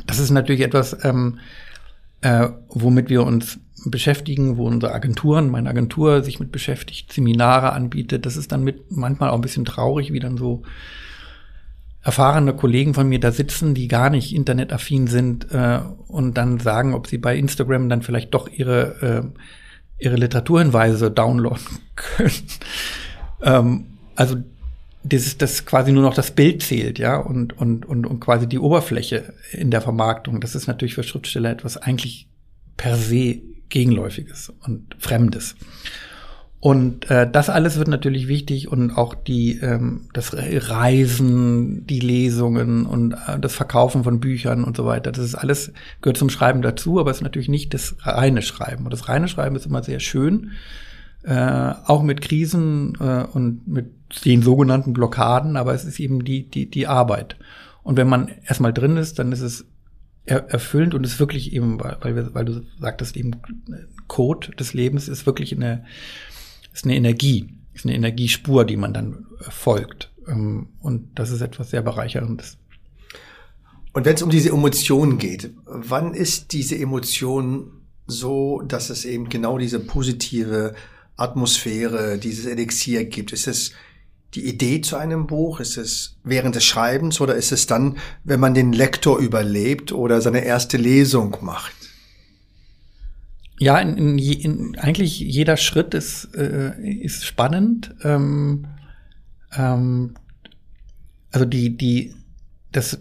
[0.07, 1.41] Das ist natürlich etwas, ähm,
[2.21, 8.25] äh, womit wir uns beschäftigen, wo unsere Agenturen, meine Agentur sich mit beschäftigt, Seminare anbietet.
[8.25, 10.63] Das ist dann mit manchmal auch ein bisschen traurig, wie dann so
[12.03, 16.95] erfahrene Kollegen von mir da sitzen, die gar nicht internetaffin sind äh, und dann sagen,
[16.95, 19.41] ob sie bei Instagram dann vielleicht doch ihre äh,
[19.99, 22.31] ihre Literaturhinweise downloaden können.
[23.43, 24.37] ähm, also
[25.05, 28.59] dieses, das quasi nur noch das Bild zählt, ja, und, und, und, und quasi die
[28.59, 30.41] Oberfläche in der Vermarktung.
[30.41, 32.29] Das ist natürlich für Schriftsteller etwas eigentlich
[32.77, 35.57] per se Gegenläufiges und Fremdes.
[36.61, 42.87] Und äh, das alles wird natürlich wichtig und auch die ähm, das Reisen, die Lesungen
[42.87, 45.13] und äh, das Verkaufen von Büchern und so weiter.
[45.13, 48.85] Das ist alles gehört zum Schreiben dazu, aber es ist natürlich nicht das reine Schreiben.
[48.85, 50.53] Und das reine Schreiben ist immer sehr schön,
[51.25, 56.49] äh, auch mit Krisen äh, und mit den sogenannten Blockaden, aber es ist eben die,
[56.49, 57.37] die, die Arbeit.
[57.83, 59.67] Und wenn man erstmal drin ist, dann ist es
[60.25, 63.33] er, erfüllend und ist wirklich eben, weil, wir, weil du sagtest, eben
[64.09, 65.85] Code des Lebens ist wirklich eine,
[66.73, 70.13] ist eine Energie, ist eine Energiespur, die man dann folgt.
[70.27, 72.59] Ähm, und das ist etwas sehr Bereicherndes.
[73.93, 79.29] Und wenn es um diese Emotionen geht, wann ist diese Emotion so, dass es eben
[79.29, 80.75] genau diese positive
[81.17, 83.33] Atmosphäre, dieses Elixier gibt?
[83.33, 83.73] Ist es
[84.35, 85.61] die Idee zu einem Buch?
[85.61, 90.21] Ist es während des Schreibens oder ist es dann, wenn man den Lektor überlebt oder
[90.21, 91.73] seine erste Lesung macht?
[93.59, 97.95] Ja, in, in, in, eigentlich jeder Schritt ist, äh, ist spannend.
[98.03, 98.67] Ähm,
[99.57, 100.15] ähm,
[101.31, 102.15] also die, die,
[102.73, 102.99] das,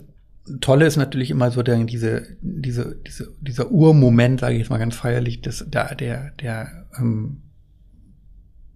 [0.59, 4.77] Tolle ist natürlich immer so der, diese, diese, diese, dieser Urmoment, sage ich jetzt mal
[4.77, 7.43] ganz feierlich, des, der, der, der ähm,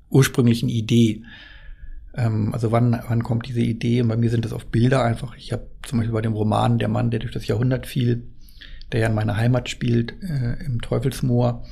[0.10, 1.24] ursprünglichen Idee.
[2.18, 4.02] Ähm, also wann, wann kommt diese Idee?
[4.02, 5.36] Und bei mir sind das oft Bilder einfach.
[5.38, 8.28] Ich habe zum Beispiel bei dem Roman Der Mann, der durch das Jahrhundert fiel,
[8.92, 11.64] der ja in meiner Heimat spielt, äh, im Teufelsmoor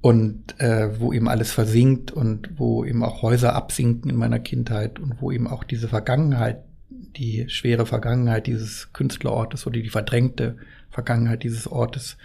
[0.00, 4.98] und äh, wo eben alles versinkt und wo eben auch Häuser absinken in meiner Kindheit
[4.98, 10.56] und wo eben auch diese Vergangenheit, die schwere Vergangenheit dieses Künstlerortes oder die verdrängte
[10.90, 12.16] Vergangenheit dieses Ortes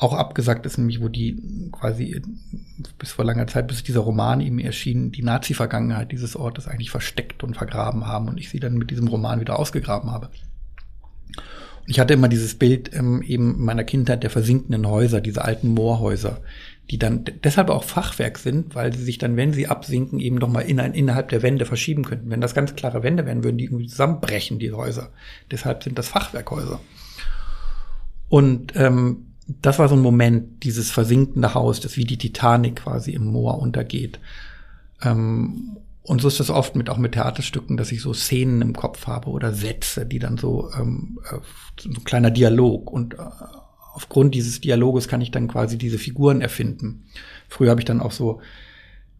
[0.00, 2.22] auch abgesagt ist, nämlich wo die quasi
[2.98, 7.44] bis vor langer Zeit, bis dieser Roman eben erschien, die Nazi-Vergangenheit dieses Ortes eigentlich versteckt
[7.44, 10.30] und vergraben haben und ich sie dann mit diesem Roman wieder ausgegraben habe.
[11.36, 15.68] Und ich hatte immer dieses Bild ähm, eben meiner Kindheit der versinkenden Häuser, diese alten
[15.68, 16.40] Moorhäuser,
[16.90, 20.48] die dann deshalb auch Fachwerk sind, weil sie sich dann, wenn sie absinken, eben noch
[20.48, 22.30] mal in ein, innerhalb der Wände verschieben könnten.
[22.30, 25.10] Wenn das ganz klare Wände wären, würden die irgendwie zusammenbrechen, die Häuser.
[25.50, 26.80] Deshalb sind das Fachwerkhäuser.
[28.30, 29.29] Und ähm,
[29.62, 33.58] das war so ein Moment, dieses versinkende Haus, das wie die Titanic quasi im Moor
[33.58, 34.20] untergeht.
[35.02, 38.74] Ähm, und so ist das oft mit auch mit Theaterstücken, dass ich so Szenen im
[38.74, 41.38] Kopf habe oder Sätze, die dann so ähm, äh,
[41.78, 43.18] so ein kleiner Dialog und äh,
[43.92, 47.04] aufgrund dieses Dialoges kann ich dann quasi diese Figuren erfinden.
[47.48, 48.40] Früher habe ich dann auch so,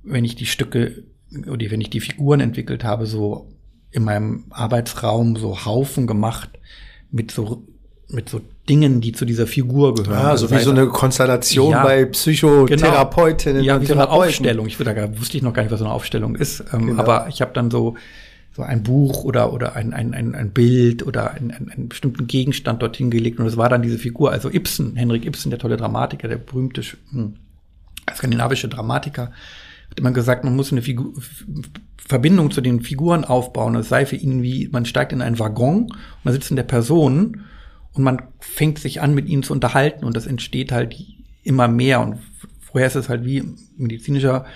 [0.02, 1.04] wenn ich die Stücke
[1.46, 3.48] oder wenn ich die Figuren entwickelt habe, so
[3.90, 6.50] in meinem Arbeitsraum so Haufen gemacht
[7.10, 7.66] mit so
[8.08, 8.40] mit so
[8.70, 10.16] Dingen, die zu dieser Figur gehören.
[10.16, 13.74] Ah, so also wie so eine Konstellation ja, bei Psychotherapeutinnen genau.
[13.74, 14.66] Ja, wie so eine Aufstellung.
[14.66, 16.64] Ich da wusste ich noch gar nicht, was so eine Aufstellung ist.
[16.72, 17.02] Ähm, genau.
[17.02, 17.96] Aber ich habe dann so
[18.52, 22.26] so ein Buch oder, oder ein, ein, ein, ein Bild oder ein, ein, einen bestimmten
[22.26, 25.76] Gegenstand dorthin gelegt und es war dann diese Figur, also Ibsen, Henrik Ibsen, der tolle
[25.76, 27.35] Dramatiker, der berühmte hm,
[28.12, 29.30] skandinavische Dramatiker,
[29.88, 31.12] hat immer gesagt, man muss eine Figur,
[31.96, 33.76] Verbindung zu den Figuren aufbauen.
[33.76, 37.44] Es sei für ihn wie, man steigt in einen Waggon und da sitzen der Personen
[38.00, 40.96] und man fängt sich an, mit ihnen zu unterhalten und das entsteht halt
[41.42, 42.00] immer mehr.
[42.00, 42.18] Und
[42.60, 43.44] vorher ist es halt wie
[43.76, 44.46] medizinischer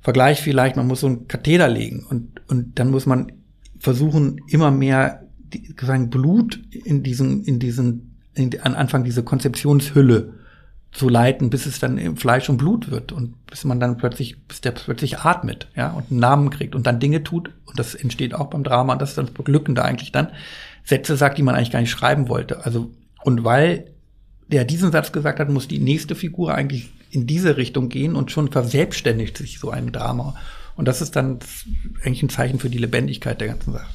[0.00, 3.30] Vergleich vielleicht, man muss so einen Katheter legen und, und dann muss man
[3.78, 5.28] versuchen, immer mehr
[5.78, 10.32] sagen, Blut in diesen, in diesen, in, an Anfang diese Konzeptionshülle
[10.92, 14.40] zu leiten, bis es dann im Fleisch und Blut wird und bis man dann plötzlich,
[14.46, 17.50] bis der plötzlich atmet, ja, und einen Namen kriegt und dann Dinge tut.
[17.66, 20.28] Und das entsteht auch beim Drama und das ist dann das Beglückende eigentlich dann,
[20.84, 22.64] Sätze sagt, die man eigentlich gar nicht schreiben wollte.
[22.64, 22.90] Also,
[23.24, 23.92] und weil
[24.48, 28.30] der diesen Satz gesagt hat, muss die nächste Figur eigentlich in diese Richtung gehen und
[28.30, 30.34] schon verselbstständigt sich so ein Drama.
[30.76, 31.38] Und das ist dann
[32.02, 33.90] eigentlich ein Zeichen für die Lebendigkeit der ganzen Sache.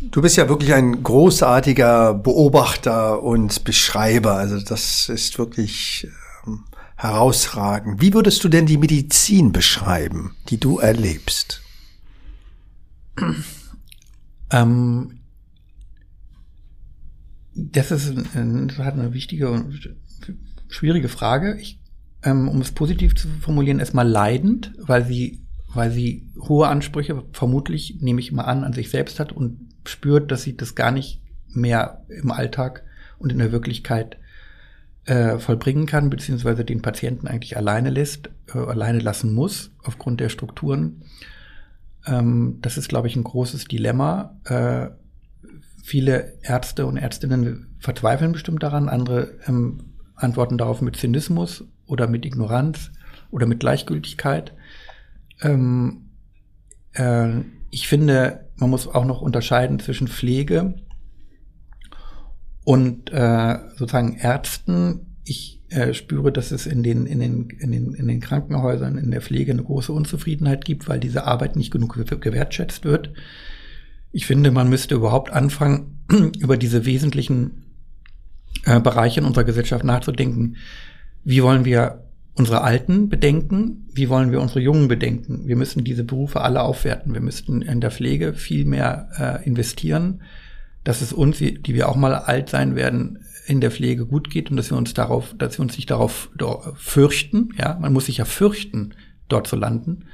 [0.00, 4.34] Du bist ja wirklich ein großartiger Beobachter und Beschreiber.
[4.34, 6.08] Also das ist wirklich
[6.46, 6.64] ähm,
[6.96, 8.00] herausragend.
[8.00, 11.62] Wie würdest du denn die Medizin beschreiben, die du erlebst?
[14.50, 15.13] Ähm,
[17.54, 19.94] das ist eine, eine wichtige und
[20.68, 21.56] schwierige Frage.
[21.60, 21.80] Ich,
[22.22, 27.98] ähm, um es positiv zu formulieren, erstmal leidend, weil sie, weil sie hohe Ansprüche, vermutlich
[28.00, 31.22] nehme ich mal an, an sich selbst hat und spürt, dass sie das gar nicht
[31.48, 32.82] mehr im Alltag
[33.18, 34.16] und in der Wirklichkeit
[35.06, 40.30] äh, vollbringen kann, beziehungsweise den Patienten eigentlich alleine lässt, äh, alleine lassen muss, aufgrund der
[40.30, 41.02] Strukturen.
[42.06, 44.36] Ähm, das ist, glaube ich, ein großes Dilemma.
[44.44, 44.88] Äh,
[45.84, 52.24] viele Ärzte und Ärztinnen verzweifeln bestimmt daran, andere ähm, antworten darauf mit Zynismus oder mit
[52.24, 52.90] Ignoranz
[53.30, 54.54] oder mit Gleichgültigkeit.
[55.42, 56.08] Ähm,
[56.94, 60.74] äh, ich finde, man muss auch noch unterscheiden zwischen Pflege
[62.64, 65.18] und äh, sozusagen Ärzten.
[65.24, 69.10] Ich äh, spüre, dass es in den, in, den, in, den, in den Krankenhäusern, in
[69.10, 71.92] der Pflege eine große Unzufriedenheit gibt, weil diese Arbeit nicht genug
[72.22, 73.12] gewertschätzt wird.
[74.14, 75.98] Ich finde, man müsste überhaupt anfangen,
[76.38, 77.64] über diese wesentlichen
[78.64, 80.56] äh, Bereiche in unserer Gesellschaft nachzudenken.
[81.24, 83.88] Wie wollen wir unsere Alten bedenken?
[83.92, 85.48] Wie wollen wir unsere Jungen bedenken?
[85.48, 87.12] Wir müssen diese Berufe alle aufwerten.
[87.12, 90.22] Wir müssten in der Pflege viel mehr äh, investieren,
[90.84, 94.48] dass es uns, die wir auch mal alt sein werden, in der Pflege gut geht
[94.48, 96.30] und dass wir uns darauf, dass wir uns nicht darauf
[96.76, 97.48] fürchten.
[97.58, 98.94] Ja, man muss sich ja fürchten,
[99.28, 100.04] dort zu landen.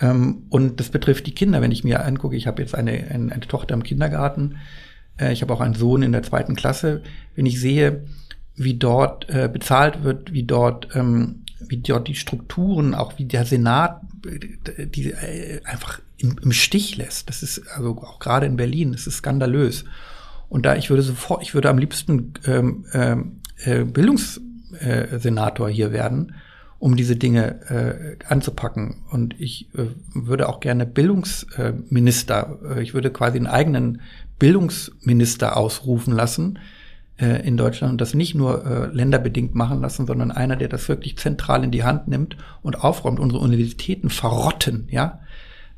[0.00, 1.60] Ähm, und das betrifft die Kinder.
[1.60, 4.56] Wenn ich mir angucke, ich habe jetzt eine, eine, eine Tochter im Kindergarten,
[5.18, 7.02] äh, ich habe auch einen Sohn in der zweiten Klasse,
[7.36, 8.04] wenn ich sehe,
[8.56, 13.44] wie dort äh, bezahlt wird, wie dort, ähm, wie dort die Strukturen, auch wie der
[13.44, 15.14] Senat äh, die
[15.64, 17.28] einfach im, im Stich lässt.
[17.28, 19.84] Das ist also auch gerade in Berlin, das ist skandalös.
[20.48, 26.34] Und da ich würde sofort, ich würde am liebsten ähm, ähm äh, Bildungssenator hier werden
[26.80, 29.02] um diese Dinge äh, anzupacken.
[29.10, 34.00] Und ich äh, würde auch gerne Bildungsminister, äh, ich würde quasi einen eigenen
[34.38, 36.58] Bildungsminister ausrufen lassen
[37.18, 40.88] äh, in Deutschland und das nicht nur äh, länderbedingt machen lassen, sondern einer, der das
[40.88, 43.20] wirklich zentral in die Hand nimmt und aufräumt.
[43.20, 45.20] Unsere Universitäten verrotten, ja.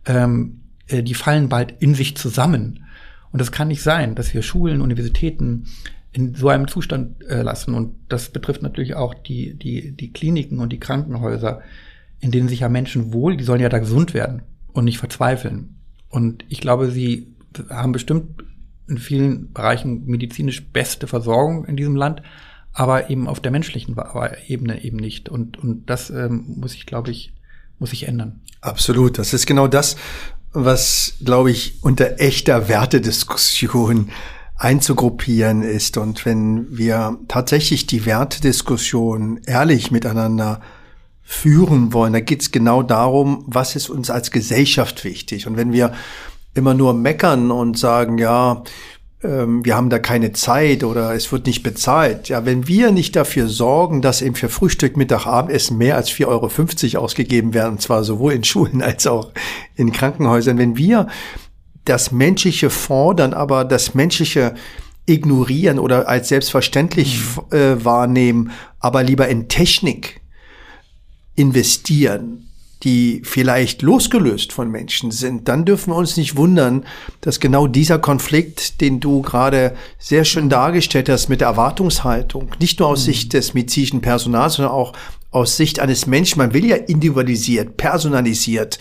[0.07, 2.87] Ähm, äh, die fallen bald in sich zusammen.
[3.33, 5.65] Und das kann nicht sein, dass wir Schulen, Universitäten
[6.13, 7.75] in so einem Zustand äh, lassen.
[7.75, 11.63] Und das betrifft natürlich auch die, die, die Kliniken und die Krankenhäuser,
[12.21, 15.77] in denen sich ja Menschen wohl, die sollen ja da gesund werden und nicht verzweifeln.
[16.09, 17.35] Und ich glaube, sie
[17.71, 18.45] haben bestimmt
[18.87, 22.23] in vielen Bereichen medizinisch beste Versorgung in diesem Land,
[22.73, 23.97] aber eben auf der menschlichen
[24.47, 25.29] Ebene eben nicht.
[25.29, 27.33] Und, und das ähm, muss ich, glaube ich,
[27.79, 28.41] muss ich ändern.
[28.61, 29.19] Absolut.
[29.19, 29.97] Das ist genau das,
[30.53, 34.11] was, glaube ich, unter echter Wertediskussion
[34.63, 35.97] einzugruppieren ist.
[35.97, 40.61] Und wenn wir tatsächlich die Wertediskussion ehrlich miteinander
[41.21, 45.49] führen wollen, da geht es genau darum, was ist uns als Gesellschaft wichtig.
[45.49, 45.93] Und wenn wir
[46.55, 48.63] immer nur meckern und sagen, ja,
[49.25, 52.29] ähm, wir haben da keine Zeit oder es wird nicht bezahlt.
[52.29, 56.95] Ja, wenn wir nicht dafür sorgen, dass eben für Frühstück, Mittag, Abendessen mehr als 4,50
[56.95, 59.33] Euro ausgegeben werden, und zwar sowohl in Schulen als auch
[59.75, 61.09] in Krankenhäusern, wenn wir
[61.85, 64.55] das Menschliche fordern, aber das Menschliche
[65.07, 67.57] ignorieren oder als selbstverständlich mhm.
[67.57, 70.21] äh, wahrnehmen, aber lieber in Technik
[71.35, 72.49] investieren,
[72.83, 76.85] die vielleicht losgelöst von Menschen sind, dann dürfen wir uns nicht wundern,
[77.21, 82.81] dass genau dieser Konflikt, den du gerade sehr schön dargestellt hast mit der Erwartungshaltung, nicht
[82.81, 83.13] nur aus mhm.
[83.13, 84.95] Sicht des medizinischen Personals, sondern auch
[85.31, 88.79] aus Sicht eines Menschen, man will ja individualisiert, personalisiert,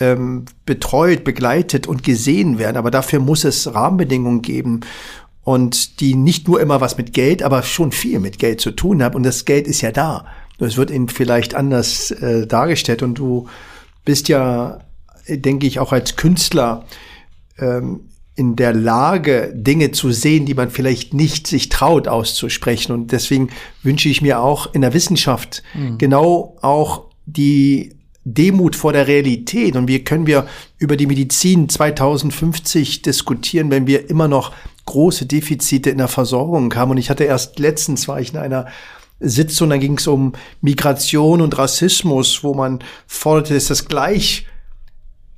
[0.00, 4.80] ähm, betreut, begleitet und gesehen werden, aber dafür muss es Rahmenbedingungen geben
[5.42, 9.02] und die nicht nur immer was mit Geld, aber schon viel mit Geld zu tun
[9.02, 10.26] haben und das Geld ist ja da.
[10.58, 13.48] Es wird ihnen vielleicht anders äh, dargestellt und du
[14.04, 14.80] bist ja,
[15.28, 16.84] denke ich, auch als Künstler
[17.58, 18.00] ähm,
[18.36, 22.92] in der Lage, Dinge zu sehen, die man vielleicht nicht sich traut auszusprechen.
[22.92, 23.50] Und deswegen
[23.82, 25.98] wünsche ich mir auch in der Wissenschaft mhm.
[25.98, 29.76] genau auch die Demut vor der Realität.
[29.76, 30.46] Und wie können wir
[30.78, 34.52] über die Medizin 2050 diskutieren, wenn wir immer noch
[34.86, 36.90] große Defizite in der Versorgung haben?
[36.90, 38.66] Und ich hatte erst letztens war ich in einer
[39.20, 44.46] Sitzung, da ging es um Migration und Rassismus, wo man forderte, dass das gleich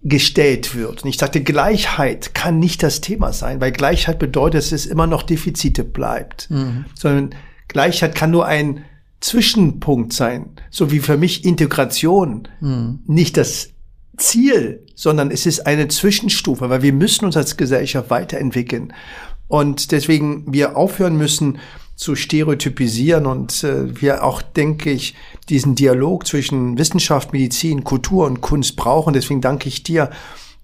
[0.02, 1.02] gestellt wird.
[1.02, 5.06] Und ich sagte, Gleichheit kann nicht das Thema sein, weil Gleichheit bedeutet, dass es immer
[5.06, 6.48] noch Defizite bleibt.
[6.50, 6.84] Mhm.
[6.94, 7.34] Sondern
[7.68, 8.84] Gleichheit kann nur ein
[9.26, 10.50] Zwischenpunkt sein.
[10.70, 13.00] So wie für mich Integration mhm.
[13.06, 13.70] nicht das
[14.16, 18.92] Ziel, sondern es ist eine Zwischenstufe, weil wir müssen uns als Gesellschaft weiterentwickeln.
[19.48, 21.58] Und deswegen wir aufhören müssen,
[21.96, 25.14] zu stereotypisieren und äh, wir auch, denke ich,
[25.48, 29.14] diesen Dialog zwischen Wissenschaft, Medizin, Kultur und Kunst brauchen.
[29.14, 30.10] Deswegen danke ich dir,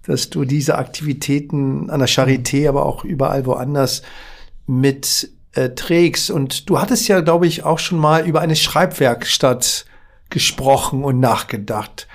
[0.05, 4.03] dass du diese Aktivitäten an der Charité, aber auch überall woanders
[4.66, 6.31] mit äh, trägst.
[6.31, 9.87] Und du hattest ja, glaube ich, auch schon mal über eine Schreibwerkstatt
[10.31, 12.09] gesprochen und nachgedacht.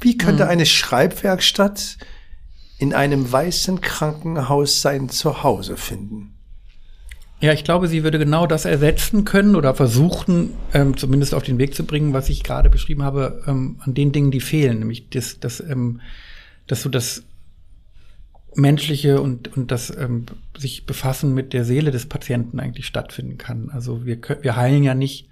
[0.00, 0.50] Wie könnte mhm.
[0.50, 1.98] eine Schreibwerkstatt
[2.78, 6.34] in einem weißen Krankenhaus sein Zuhause finden?
[7.40, 11.58] Ja, ich glaube, sie würde genau das ersetzen können oder versuchen, ähm, zumindest auf den
[11.58, 15.08] Weg zu bringen, was ich gerade beschrieben habe, ähm, an den Dingen, die fehlen, nämlich
[15.10, 16.00] das, das, ähm,
[16.66, 17.22] dass so das
[18.58, 23.70] Menschliche und, und das ähm, sich befassen mit der Seele des Patienten eigentlich stattfinden kann.
[23.70, 25.28] Also wir, wir heilen ja nicht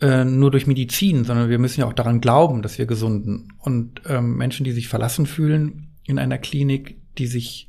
[0.00, 3.54] äh, nur durch Medizin, sondern wir müssen ja auch daran glauben, dass wir gesunden.
[3.58, 7.68] Und ähm, Menschen, die sich verlassen fühlen in einer Klinik, die sich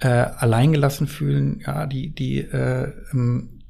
[0.00, 3.60] äh, alleingelassen fühlen, ja, die, die, äh, ähm,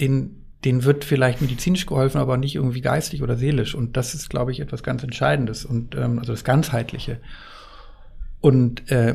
[0.00, 3.74] den, denen wird vielleicht medizinisch geholfen, aber nicht irgendwie geistig oder seelisch.
[3.74, 7.20] Und das ist, glaube ich, etwas ganz Entscheidendes und ähm, also das Ganzheitliche.
[8.44, 9.14] Und äh,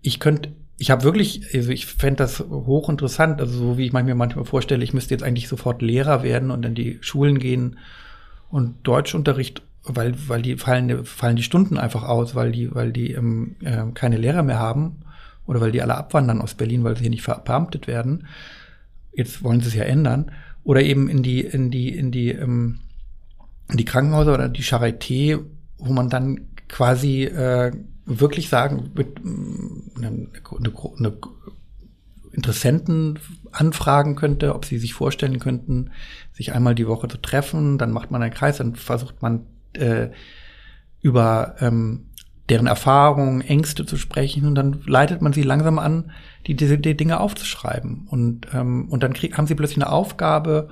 [0.00, 4.14] ich könnte, ich habe wirklich, also ich fände das hochinteressant, also so wie ich mir
[4.14, 7.76] manchmal vorstelle, ich müsste jetzt eigentlich sofort Lehrer werden und in die Schulen gehen
[8.48, 13.12] und Deutschunterricht, weil, weil die fallen, fallen die Stunden einfach aus, weil die, weil die
[13.12, 15.02] ähm, äh, keine Lehrer mehr haben
[15.44, 18.26] oder weil die alle abwandern aus Berlin, weil sie hier nicht verbeamtet werden.
[19.12, 20.32] Jetzt wollen sie es ja ändern.
[20.64, 22.78] Oder eben in die, in die, in die, ähm,
[23.70, 25.40] in die Krankenhäuser oder die Charité,
[25.76, 27.72] wo man dann quasi äh,
[28.04, 29.18] wirklich sagen, mit,
[29.96, 31.12] eine, eine, eine
[32.32, 33.18] Interessenten
[33.52, 35.90] anfragen könnte, ob sie sich vorstellen könnten,
[36.32, 37.78] sich einmal die Woche zu treffen.
[37.78, 40.08] Dann macht man einen Kreis, dann versucht man äh,
[41.00, 42.06] über ähm,
[42.48, 46.10] deren Erfahrungen, Ängste zu sprechen und dann leitet man sie langsam an,
[46.46, 48.06] die, diese die Dinge aufzuschreiben.
[48.08, 50.68] Und, ähm, und dann krieg, haben sie plötzlich eine Aufgabe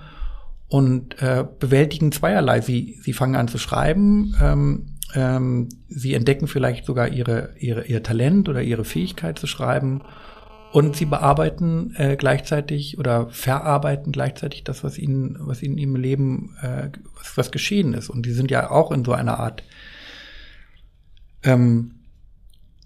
[0.69, 2.61] und äh, bewältigen zweierlei.
[2.61, 8.03] Sie, sie fangen an zu schreiben, ähm, ähm, sie entdecken vielleicht sogar ihre, ihre, ihr
[8.03, 10.03] Talent oder ihre Fähigkeit zu schreiben
[10.73, 16.57] und sie bearbeiten äh, gleichzeitig oder verarbeiten gleichzeitig das, was ihnen, was ihnen im Leben,
[16.63, 18.09] äh, was, was geschehen ist.
[18.09, 19.65] Und die sind ja auch in so einer Art
[21.43, 21.97] ähm,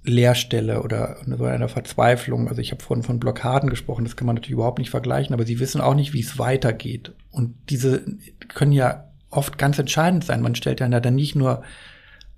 [0.02, 2.48] Leerstelle oder so einer Verzweiflung.
[2.48, 5.44] Also ich habe vorhin von Blockaden gesprochen, das kann man natürlich überhaupt nicht vergleichen, aber
[5.44, 7.12] sie wissen auch nicht, wie es weitergeht.
[7.30, 8.04] Und diese
[8.48, 10.42] können ja oft ganz entscheidend sein.
[10.42, 11.62] Man stellt ja dann nicht nur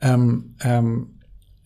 [0.01, 1.17] ähm, ähm,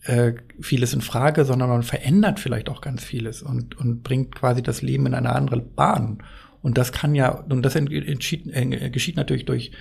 [0.03, 4.63] äh, vieles in Frage, sondern man verändert vielleicht auch ganz vieles und, und bringt quasi
[4.63, 6.23] das Leben in eine andere Bahn.
[6.61, 9.71] Und das kann ja, und das entschied, äh, geschieht natürlich durch,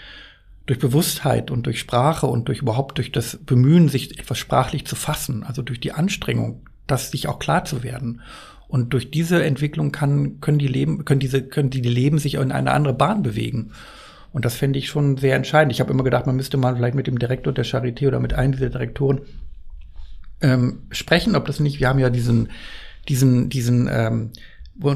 [0.66, 4.96] durch Bewusstheit und durch Sprache und durch überhaupt durch das Bemühen, sich etwas sprachlich zu
[4.96, 8.20] fassen, also durch die Anstrengung, das sich auch klar zu werden.
[8.68, 12.52] Und durch diese Entwicklung kann, können die Leben, können diese, können die Leben sich in
[12.52, 13.72] eine andere Bahn bewegen.
[14.32, 15.72] Und das fände ich schon sehr entscheidend.
[15.72, 18.32] Ich habe immer gedacht, man müsste mal vielleicht mit dem Direktor der Charité oder mit
[18.34, 19.22] einem dieser Direktoren
[20.40, 22.48] ähm, sprechen, ob das nicht, wir haben ja diesen,
[23.08, 24.30] diesen, diesen ähm,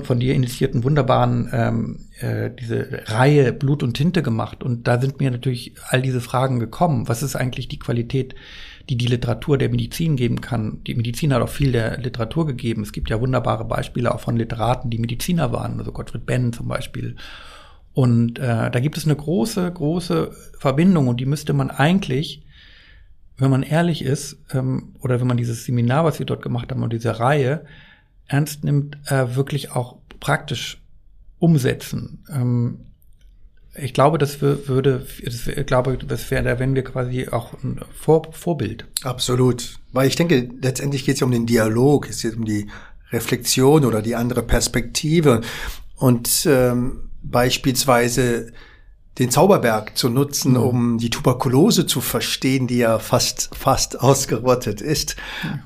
[0.03, 5.21] von dir initiierten wunderbaren ähm, äh, diese Reihe Blut und Tinte gemacht und da sind
[5.21, 7.07] mir natürlich all diese Fragen gekommen.
[7.09, 8.35] Was ist eigentlich die Qualität,
[8.89, 10.81] die die Literatur der Medizin geben kann?
[10.87, 12.83] Die Medizin hat auch viel der Literatur gegeben.
[12.83, 16.69] Es gibt ja wunderbare Beispiele auch von Literaten, die Mediziner waren, also Gottfried Benn zum
[16.69, 17.17] Beispiel.
[17.95, 22.45] Und äh, da gibt es eine große, große Verbindung und die müsste man eigentlich
[23.37, 26.83] wenn man ehrlich ist, ähm, oder wenn man dieses Seminar, was wir dort gemacht haben
[26.83, 27.65] und diese Reihe
[28.27, 30.81] ernst nimmt, äh, wirklich auch praktisch
[31.39, 32.25] umsetzen.
[32.33, 32.81] Ähm,
[33.77, 37.81] ich glaube, das würde, das, ich glaube, das wäre, da wenn wir quasi auch ein
[37.93, 38.87] Vor Vorbild.
[39.03, 39.81] Absolut.
[39.93, 42.69] Weil ich denke, letztendlich geht es ja um den Dialog, es geht um die
[43.11, 45.41] Reflexion oder die andere Perspektive.
[45.97, 48.53] Und ähm, beispielsweise
[49.19, 50.63] den Zauberberg zu nutzen, mhm.
[50.63, 55.17] um die Tuberkulose zu verstehen, die ja fast, fast ausgerottet ist,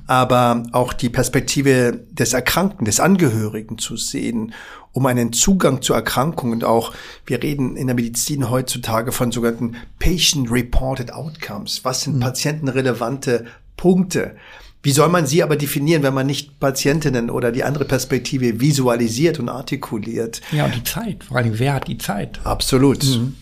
[0.05, 4.53] aber auch die Perspektive des Erkrankten, des Angehörigen zu sehen,
[4.91, 6.93] um einen Zugang zur Erkrankung und auch,
[7.25, 11.85] wir reden in der Medizin heutzutage von sogenannten Patient-Reported Outcomes.
[11.85, 12.21] Was sind mhm.
[12.21, 13.45] patientenrelevante
[13.77, 14.35] Punkte?
[14.81, 19.39] Wie soll man sie aber definieren, wenn man nicht Patientinnen oder die andere Perspektive visualisiert
[19.39, 20.41] und artikuliert?
[20.51, 21.25] Ja, und die Zeit.
[21.25, 22.39] Vor allem, wer hat die Zeit?
[22.45, 23.03] Absolut.
[23.03, 23.35] Mhm.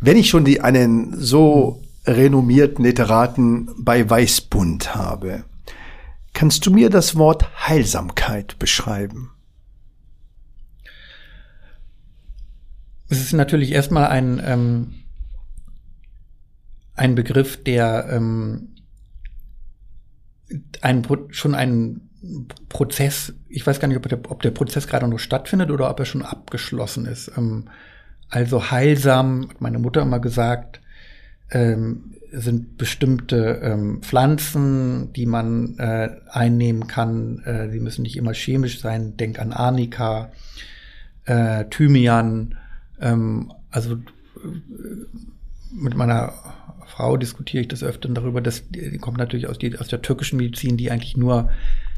[0.00, 5.44] Wenn ich schon die, einen so renommierten Literaten bei Weißbund habe,
[6.32, 9.32] kannst du mir das Wort Heilsamkeit beschreiben?
[13.08, 14.94] Es ist natürlich erstmal ein, ähm,
[16.94, 18.75] ein Begriff, der ähm,
[20.80, 22.08] ein, schon einen
[22.68, 25.98] Prozess, ich weiß gar nicht, ob der, ob der Prozess gerade noch stattfindet oder ob
[26.00, 27.32] er schon abgeschlossen ist.
[27.36, 27.68] Ähm,
[28.28, 30.80] also heilsam, hat meine Mutter immer gesagt,
[31.50, 37.40] ähm, sind bestimmte ähm, Pflanzen, die man äh, einnehmen kann.
[37.44, 39.16] Äh, die müssen nicht immer chemisch sein.
[39.16, 40.32] Denk an Arnika,
[41.24, 42.58] äh, Thymian.
[43.00, 43.98] Ähm, also äh,
[45.72, 46.32] mit meiner
[46.86, 50.76] Frau diskutiere ich das öfter darüber, die kommt natürlich aus, die, aus der türkischen Medizin,
[50.76, 51.50] die eigentlich nur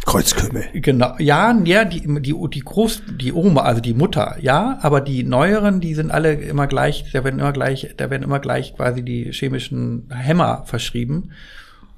[0.06, 0.64] Kreuzkümmel.
[0.72, 5.22] Genau, ja, ja, die, die, die Groß, die Oma, also die Mutter, ja, aber die
[5.22, 9.02] neueren, die sind alle immer gleich, da werden immer gleich, da werden immer gleich quasi
[9.02, 11.30] die chemischen Hämmer verschrieben.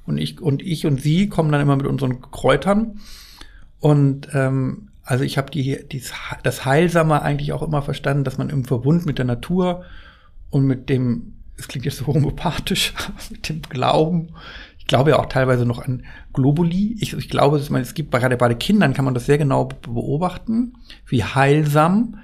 [0.05, 2.99] Und ich und ich und sie kommen dann immer mit unseren Kräutern.
[3.79, 6.03] Und ähm, also ich habe die, die,
[6.43, 9.85] das Heilsame eigentlich auch immer verstanden, dass man im Verbund mit der Natur
[10.49, 12.93] und mit dem es klingt jetzt so homopathisch,
[13.29, 14.29] mit dem Glauben.
[14.77, 16.03] Ich glaube ja auch teilweise noch an
[16.33, 16.97] Globuli.
[16.99, 19.65] Ich, ich glaube, dass man, es gibt gerade bei Kindern kann man das sehr genau
[19.65, 20.73] beobachten,
[21.07, 22.17] wie heilsam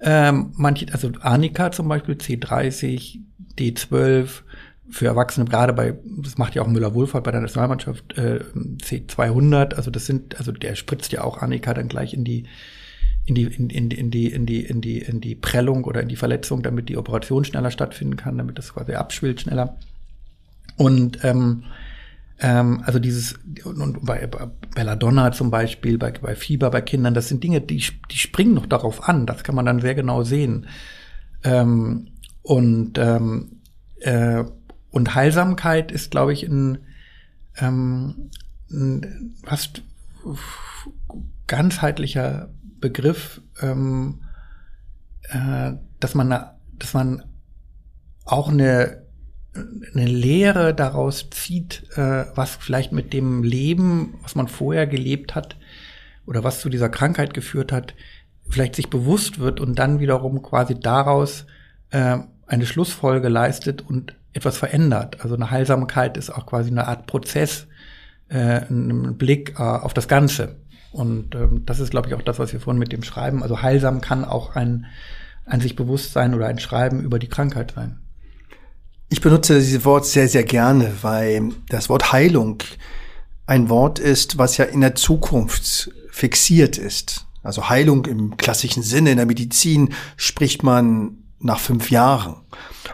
[0.00, 3.18] ähm, manche, also Arnika zum Beispiel, C30,
[3.58, 4.42] D12,
[4.90, 9.90] für Erwachsene, gerade bei, das macht ja auch Müller-Wohlfahrt bei der Nationalmannschaft, äh, C200, also
[9.90, 12.44] das sind, also der spritzt ja auch Annika dann gleich in die
[13.28, 16.08] in die, in, in, in, die, in, die, in, die, in die Prellung oder in
[16.08, 19.76] die Verletzung, damit die Operation schneller stattfinden kann, damit das quasi abschwillt schneller.
[20.76, 21.64] Und ähm,
[22.40, 27.28] ähm, also dieses, und bei, bei Belladonna zum Beispiel, bei, bei Fieber bei Kindern, das
[27.28, 29.26] sind Dinge, die, die springen noch darauf an.
[29.26, 30.66] Das kann man dann sehr genau sehen.
[31.44, 32.08] Ähm,
[32.42, 33.60] und, ähm,
[34.00, 34.44] äh,
[34.90, 36.78] und Heilsamkeit ist, glaube ich, ein,
[37.58, 38.30] ähm,
[38.70, 39.82] ein fast
[41.46, 42.48] ganzheitlicher
[42.80, 44.22] Begriff, ähm,
[45.28, 46.30] äh, dass man,
[46.78, 47.24] dass man
[48.24, 49.02] auch eine,
[49.54, 55.56] eine Lehre daraus zieht, äh, was vielleicht mit dem Leben, was man vorher gelebt hat
[56.26, 57.94] oder was zu dieser Krankheit geführt hat,
[58.48, 61.46] vielleicht sich bewusst wird und dann wiederum quasi daraus
[61.90, 65.20] äh, eine Schlussfolge leistet und etwas verändert.
[65.22, 67.66] Also eine Heilsamkeit ist auch quasi eine Art Prozess,
[68.28, 70.56] äh, ein Blick äh, auf das Ganze.
[70.92, 73.42] Und ähm, das ist, glaube ich, auch das, was wir vorhin mit dem Schreiben.
[73.42, 74.86] Also heilsam kann auch ein,
[75.44, 77.98] ein sich bewusst sein oder ein Schreiben über die Krankheit sein.
[79.10, 82.62] Ich benutze dieses Wort sehr, sehr gerne, weil das Wort Heilung
[83.46, 87.26] ein Wort ist, was ja in der Zukunft fixiert ist.
[87.42, 92.36] Also Heilung im klassischen Sinne in der Medizin spricht man nach fünf Jahren.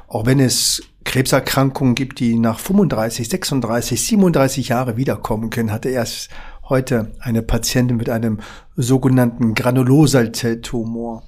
[0.07, 6.31] Auch wenn es Krebserkrankungen gibt, die nach 35, 36, 37 Jahre wiederkommen können, hatte erst
[6.69, 8.41] heute eine Patientin mit einem
[8.77, 11.23] sogenannten Granulosalzelltumor.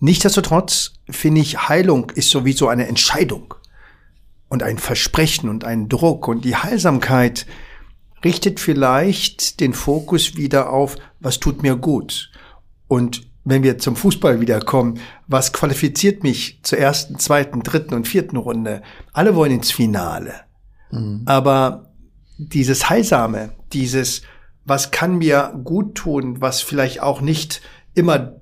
[0.00, 3.54] Nichtsdestotrotz finde ich, Heilung ist sowieso eine Entscheidung
[4.48, 7.46] und ein Versprechen und ein Druck und die Heilsamkeit
[8.24, 12.30] richtet vielleicht den Fokus wieder auf, was tut mir gut.
[12.88, 18.36] Und wenn wir zum Fußball wiederkommen, was qualifiziert mich zur ersten, zweiten, dritten und vierten
[18.36, 18.82] Runde?
[19.12, 20.34] Alle wollen ins Finale.
[20.90, 21.22] Mhm.
[21.26, 21.92] Aber
[22.36, 24.22] dieses Heilsame, dieses,
[24.68, 27.62] was kann mir gut tun, was vielleicht auch nicht
[27.94, 28.34] immer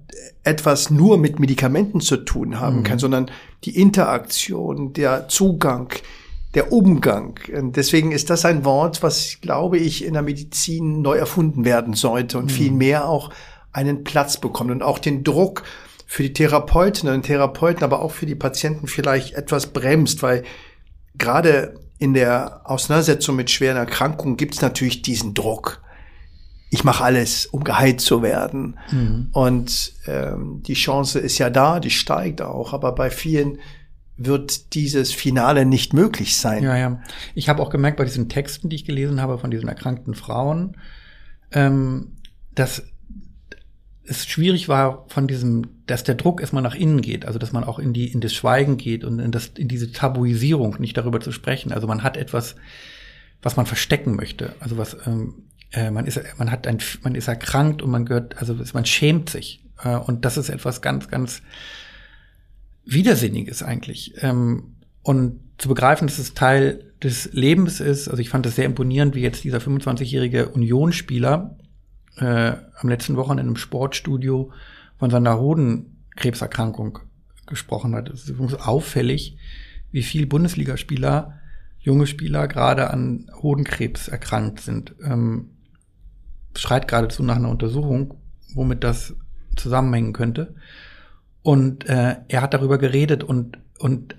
[0.43, 2.83] etwas nur mit Medikamenten zu tun haben mhm.
[2.85, 3.31] kann, sondern
[3.65, 5.93] die Interaktion, der Zugang,
[6.55, 7.39] der Umgang.
[7.55, 11.95] Und deswegen ist das ein Wort, was, glaube ich, in der Medizin neu erfunden werden
[11.95, 12.51] sollte und mhm.
[12.51, 13.31] viel mehr auch
[13.73, 15.65] einen Platz bekommt und auch den Druck
[16.07, 20.45] für die Therapeutinnen und Therapeuten, aber auch für die Patienten vielleicht etwas bremst, weil
[21.19, 25.83] gerade in der Auseinandersetzung mit schweren Erkrankungen gibt es natürlich diesen Druck.
[26.71, 28.79] Ich mache alles, um geheilt zu werden.
[28.91, 29.29] Mhm.
[29.33, 33.59] Und ähm, die Chance ist ja da, die steigt auch, aber bei vielen
[34.17, 36.65] wird dieses Finale nicht möglich sein.
[36.65, 37.01] Ja, ja.
[37.35, 40.77] Ich habe auch gemerkt bei diesen Texten, die ich gelesen habe von diesen erkrankten Frauen,
[41.53, 42.13] ähm,
[42.55, 42.83] dass
[44.09, 47.65] es schwierig war von diesem, dass der Druck erstmal nach innen geht, also dass man
[47.65, 51.21] auch in die in das Schweigen geht und in das in diese Tabuisierung, nicht darüber
[51.21, 51.73] zu sprechen.
[51.73, 52.57] Also man hat etwas,
[53.43, 54.55] was man verstecken möchte.
[54.61, 58.39] Also was ähm, äh, man ist, man hat ein, man ist erkrankt und man gehört,
[58.39, 61.43] also man schämt sich äh, und das ist etwas ganz, ganz
[62.85, 64.15] Widersinniges eigentlich.
[64.21, 68.09] Ähm, und zu begreifen, dass es Teil des Lebens ist.
[68.09, 71.57] Also ich fand es sehr imponierend, wie jetzt dieser 25-jährige Unionsspieler
[72.17, 74.53] äh, am letzten Wochenende im Sportstudio
[74.99, 76.99] von seiner Hodenkrebserkrankung
[77.47, 78.09] gesprochen hat.
[78.11, 79.39] Es ist auffällig,
[79.93, 81.39] wie viel Bundesligaspieler,
[81.79, 84.95] junge Spieler gerade an Hodenkrebs erkrankt sind.
[85.05, 85.51] Ähm,
[86.59, 88.15] schreit geradezu nach einer Untersuchung,
[88.55, 89.15] womit das
[89.57, 90.55] zusammenhängen könnte.
[91.43, 94.17] Und äh, er hat darüber geredet und und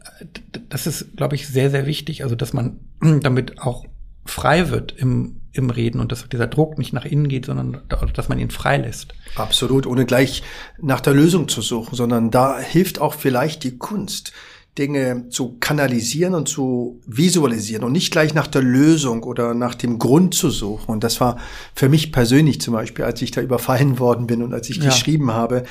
[0.69, 2.79] das ist, glaube ich, sehr, sehr wichtig, also dass man
[3.21, 3.85] damit auch
[4.23, 7.81] frei wird im im Reden und dass dieser Druck nicht nach innen geht, sondern
[8.13, 9.13] dass man ihn freilässt.
[9.35, 10.43] Absolut, ohne gleich
[10.79, 14.31] nach der Lösung zu suchen, sondern da hilft auch vielleicht die Kunst,
[14.77, 19.99] Dinge zu kanalisieren und zu visualisieren und nicht gleich nach der Lösung oder nach dem
[19.99, 20.91] Grund zu suchen.
[20.91, 21.37] Und das war
[21.73, 24.85] für mich persönlich zum Beispiel, als ich da überfallen worden bin und als ich ja.
[24.85, 25.63] geschrieben habe,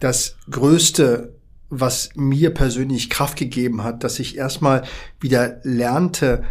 [0.00, 1.34] das Größte,
[1.68, 4.82] was mir persönlich Kraft gegeben hat, dass ich erstmal
[5.20, 6.42] wieder lernte,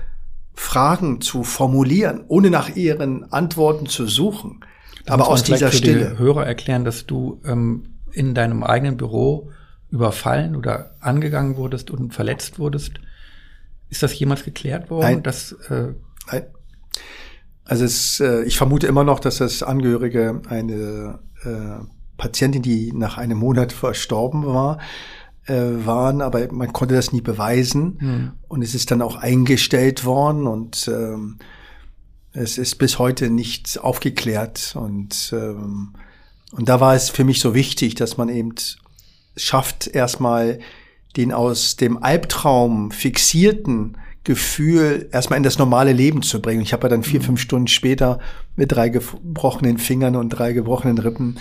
[0.54, 4.60] Fragen zu formulieren, ohne nach ihren Antworten zu suchen.
[5.06, 6.20] Da aber aus dieser Stille.
[6.20, 9.52] Hörer erklären, dass du ähm, in deinem eigenen Büro
[9.92, 13.00] überfallen oder angegangen wurdest und verletzt wurdest.
[13.90, 15.04] Ist das jemals geklärt worden?
[15.04, 15.24] Nein.
[15.24, 15.94] Dass, äh
[16.32, 16.44] Nein.
[17.66, 21.84] Also es, äh, ich vermute immer noch, dass das Angehörige eine äh,
[22.18, 24.80] Patientin, die nach einem Monat verstorben war,
[25.46, 27.98] äh, waren, aber man konnte das nie beweisen.
[28.00, 28.32] Mhm.
[28.48, 31.38] Und es ist dann auch eingestellt worden und ähm,
[32.32, 34.76] es ist bis heute nicht aufgeklärt.
[34.76, 35.94] Und, ähm,
[36.52, 38.54] und da war es für mich so wichtig, dass man eben
[39.40, 40.60] schafft, erstmal
[41.18, 46.62] den aus dem Albtraum fixierten Gefühl erstmal in das normale Leben zu bringen.
[46.62, 47.26] Ich habe ja dann vier, mhm.
[47.26, 48.20] fünf Stunden später
[48.56, 51.40] mit drei gebrochenen Fingern und drei gebrochenen Rippen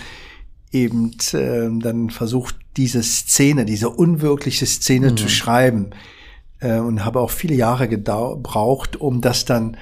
[0.71, 5.17] eben äh, dann versucht, diese Szene, diese unwirkliche Szene mhm.
[5.17, 5.91] zu schreiben.
[6.59, 9.77] Äh, und habe auch viele Jahre gebraucht, um das dann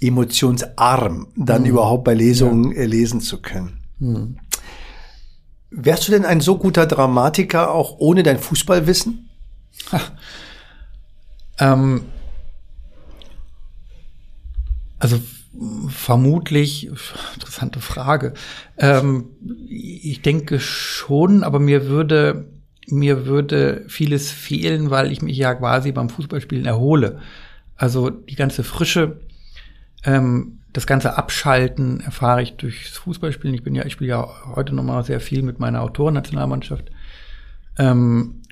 [0.00, 1.68] emotionsarm dann mhm.
[1.68, 2.78] überhaupt bei Lesungen ja.
[2.78, 3.78] äh, lesen zu können.
[3.98, 4.36] Mhm.
[5.76, 9.28] Wärst du denn ein so guter Dramatiker auch ohne dein Fußballwissen?
[11.60, 12.06] Ähm,
[14.98, 15.20] also
[15.88, 16.90] Vermutlich,
[17.34, 18.34] interessante Frage.
[18.76, 19.26] Ähm,
[19.68, 22.48] ich denke schon, aber mir würde,
[22.88, 27.20] mir würde vieles fehlen, weil ich mich ja quasi beim Fußballspielen erhole.
[27.76, 29.20] Also die ganze Frische,
[30.04, 33.54] ähm, das ganze Abschalten erfahre ich durchs Fußballspielen.
[33.54, 36.90] Ich bin ja, ich spiele ja heute noch mal sehr viel mit meiner Autorennationalmannschaft.
[37.78, 38.42] Ähm,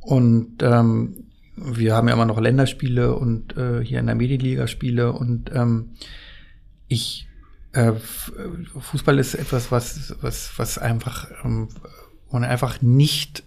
[0.00, 1.24] Und ähm,
[1.56, 5.96] wir haben ja immer noch Länderspiele und äh, hier in der Mediliga Spiele und ähm,
[6.86, 7.26] ich
[7.72, 7.92] äh,
[8.78, 11.68] Fußball ist etwas, was was was einfach ähm,
[12.28, 13.42] und einfach nicht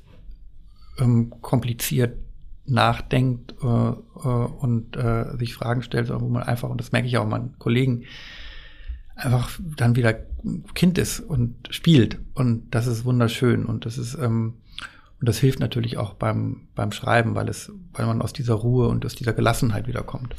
[0.98, 2.18] ähm, kompliziert
[2.70, 7.18] nachdenkt äh, äh, und äh, sich Fragen stellt, wo man einfach und das merke ich
[7.18, 8.04] auch meinen Kollegen
[9.16, 10.16] einfach dann wieder
[10.74, 14.56] Kind ist und spielt und das ist wunderschön und das ist ähm,
[15.20, 18.88] und das hilft natürlich auch beim, beim Schreiben, weil es, weil man aus dieser Ruhe
[18.88, 20.34] und aus dieser Gelassenheit wiederkommt.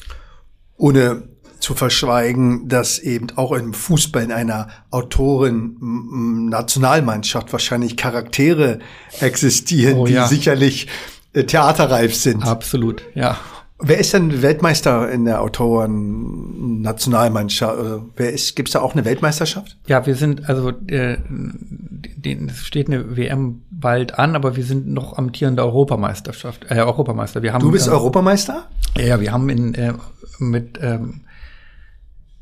[0.77, 1.25] Ohne
[1.59, 8.79] zu verschweigen, dass eben auch im Fußball in einer Autoren-Nationalmannschaft wahrscheinlich Charaktere
[9.21, 10.27] existieren, oh, ja.
[10.27, 10.91] die sicherlich äh,
[11.33, 12.47] theaterreif sind.
[12.47, 13.39] Absolut, ja.
[13.83, 17.79] Wer ist denn Weltmeister in der Autoren-Nationalmannschaft?
[18.15, 18.55] Wer ist?
[18.55, 19.79] Gibt es da auch eine Weltmeisterschaft?
[19.87, 21.17] Ja, wir sind also äh,
[22.23, 27.43] es steht eine WM bald an, aber wir sind noch amtierende Europameisterschaft, äh, Europameister.
[27.43, 28.69] Wir haben, du bist äh, Europameister?
[28.99, 29.95] Ja, wir haben in, äh,
[30.39, 31.23] mit ähm,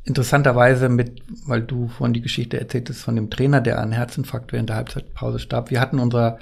[0.02, 4.70] interessanterweise mit, weil du vorhin die Geschichte erzähltest von dem Trainer, der an Herzinfarkt während
[4.70, 5.70] der Halbzeitpause starb.
[5.70, 6.40] Wir hatten unser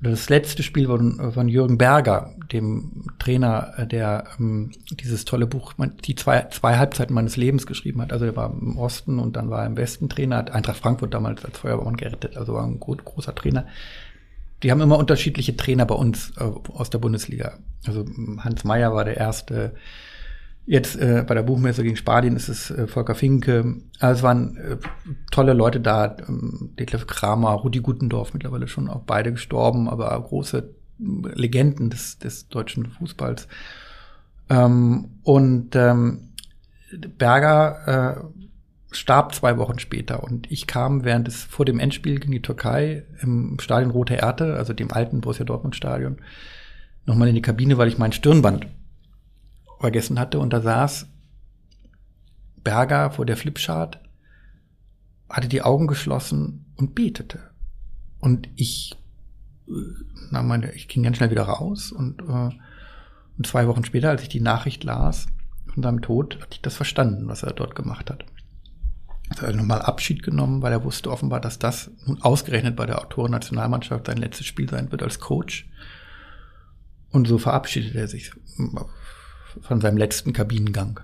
[0.00, 5.74] das letzte Spiel von, von Jürgen Berger, dem Trainer, äh, der ähm, dieses tolle Buch,
[6.04, 8.12] die zwei, zwei Halbzeiten meines Lebens geschrieben hat.
[8.12, 11.14] Also er war im Osten und dann war er im Westen Trainer, hat Eintracht Frankfurt
[11.14, 13.66] damals als Feuerwehrmann gerettet, also war ein gut, großer Trainer.
[14.62, 17.58] Die haben immer unterschiedliche Trainer bei uns äh, aus der Bundesliga.
[17.86, 18.04] Also
[18.38, 19.74] Hans Meyer war der erste
[20.70, 23.76] Jetzt äh, bei der Buchmesse gegen Spadien ist es äh, Volker Finke.
[24.00, 24.76] Also es waren äh,
[25.30, 26.14] tolle Leute da.
[26.28, 31.02] Ähm, Detlef Kramer, Rudi Gutendorf, mittlerweile schon auch beide gestorben, aber große äh,
[31.32, 33.48] Legenden des, des deutschen Fußballs.
[34.50, 36.34] Ähm, und ähm,
[37.16, 42.32] Berger äh, starb zwei Wochen später und ich kam während des vor dem Endspiel gegen
[42.32, 46.18] die Türkei im Stadion Rote Erde, also dem alten Borussia Dortmund Stadion,
[47.06, 48.66] nochmal in die Kabine, weil ich mein Stirnband
[49.80, 51.06] vergessen hatte und da saß
[52.64, 54.00] Berger vor der Flipchart,
[55.28, 57.50] hatte die Augen geschlossen und betete.
[58.18, 58.96] Und ich,
[59.68, 59.72] äh,
[60.30, 62.50] na meine, ich ging ganz schnell wieder raus und, äh,
[63.36, 65.26] und zwei Wochen später, als ich die Nachricht las
[65.72, 68.24] von seinem Tod, hatte ich das verstanden, was er dort gemacht hat.
[69.40, 73.00] Er hat nochmal Abschied genommen, weil er wusste offenbar, dass das nun ausgerechnet bei der
[73.00, 75.68] Autoren-Nationalmannschaft sein letztes Spiel sein wird als Coach.
[77.10, 78.32] Und so verabschiedet er sich
[79.62, 81.00] von seinem letzten Kabinengang.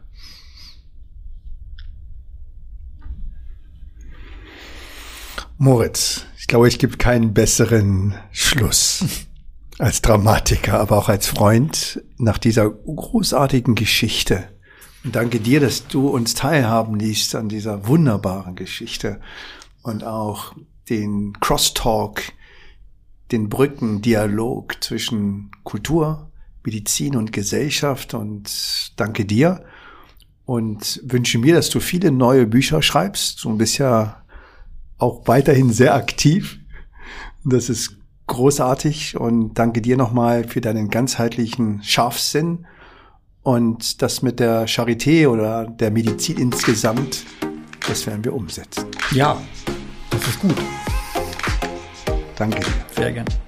[5.56, 9.04] Moritz, ich glaube, es gibt keinen besseren Schluss
[9.78, 14.48] als Dramatiker, aber auch als Freund nach dieser großartigen Geschichte.
[15.04, 19.20] Und danke dir, dass du uns teilhaben ließt an dieser wunderbaren Geschichte
[19.82, 20.54] und auch
[20.88, 22.32] den Crosstalk,
[23.30, 26.30] den Brückendialog zwischen Kultur,
[26.64, 29.64] Medizin und Gesellschaft und danke dir
[30.46, 33.44] und wünsche mir, dass du viele neue Bücher schreibst.
[33.44, 34.22] Du bist ja
[34.98, 36.58] auch weiterhin sehr aktiv.
[37.44, 37.96] Das ist
[38.26, 42.66] großartig und danke dir nochmal für deinen ganzheitlichen Scharfsinn
[43.42, 47.24] und das mit der Charité oder der Medizin insgesamt,
[47.86, 48.86] das werden wir umsetzen.
[49.12, 49.40] Ja,
[50.10, 50.56] das ist gut.
[52.36, 52.72] Danke dir.
[52.96, 53.43] Sehr gerne.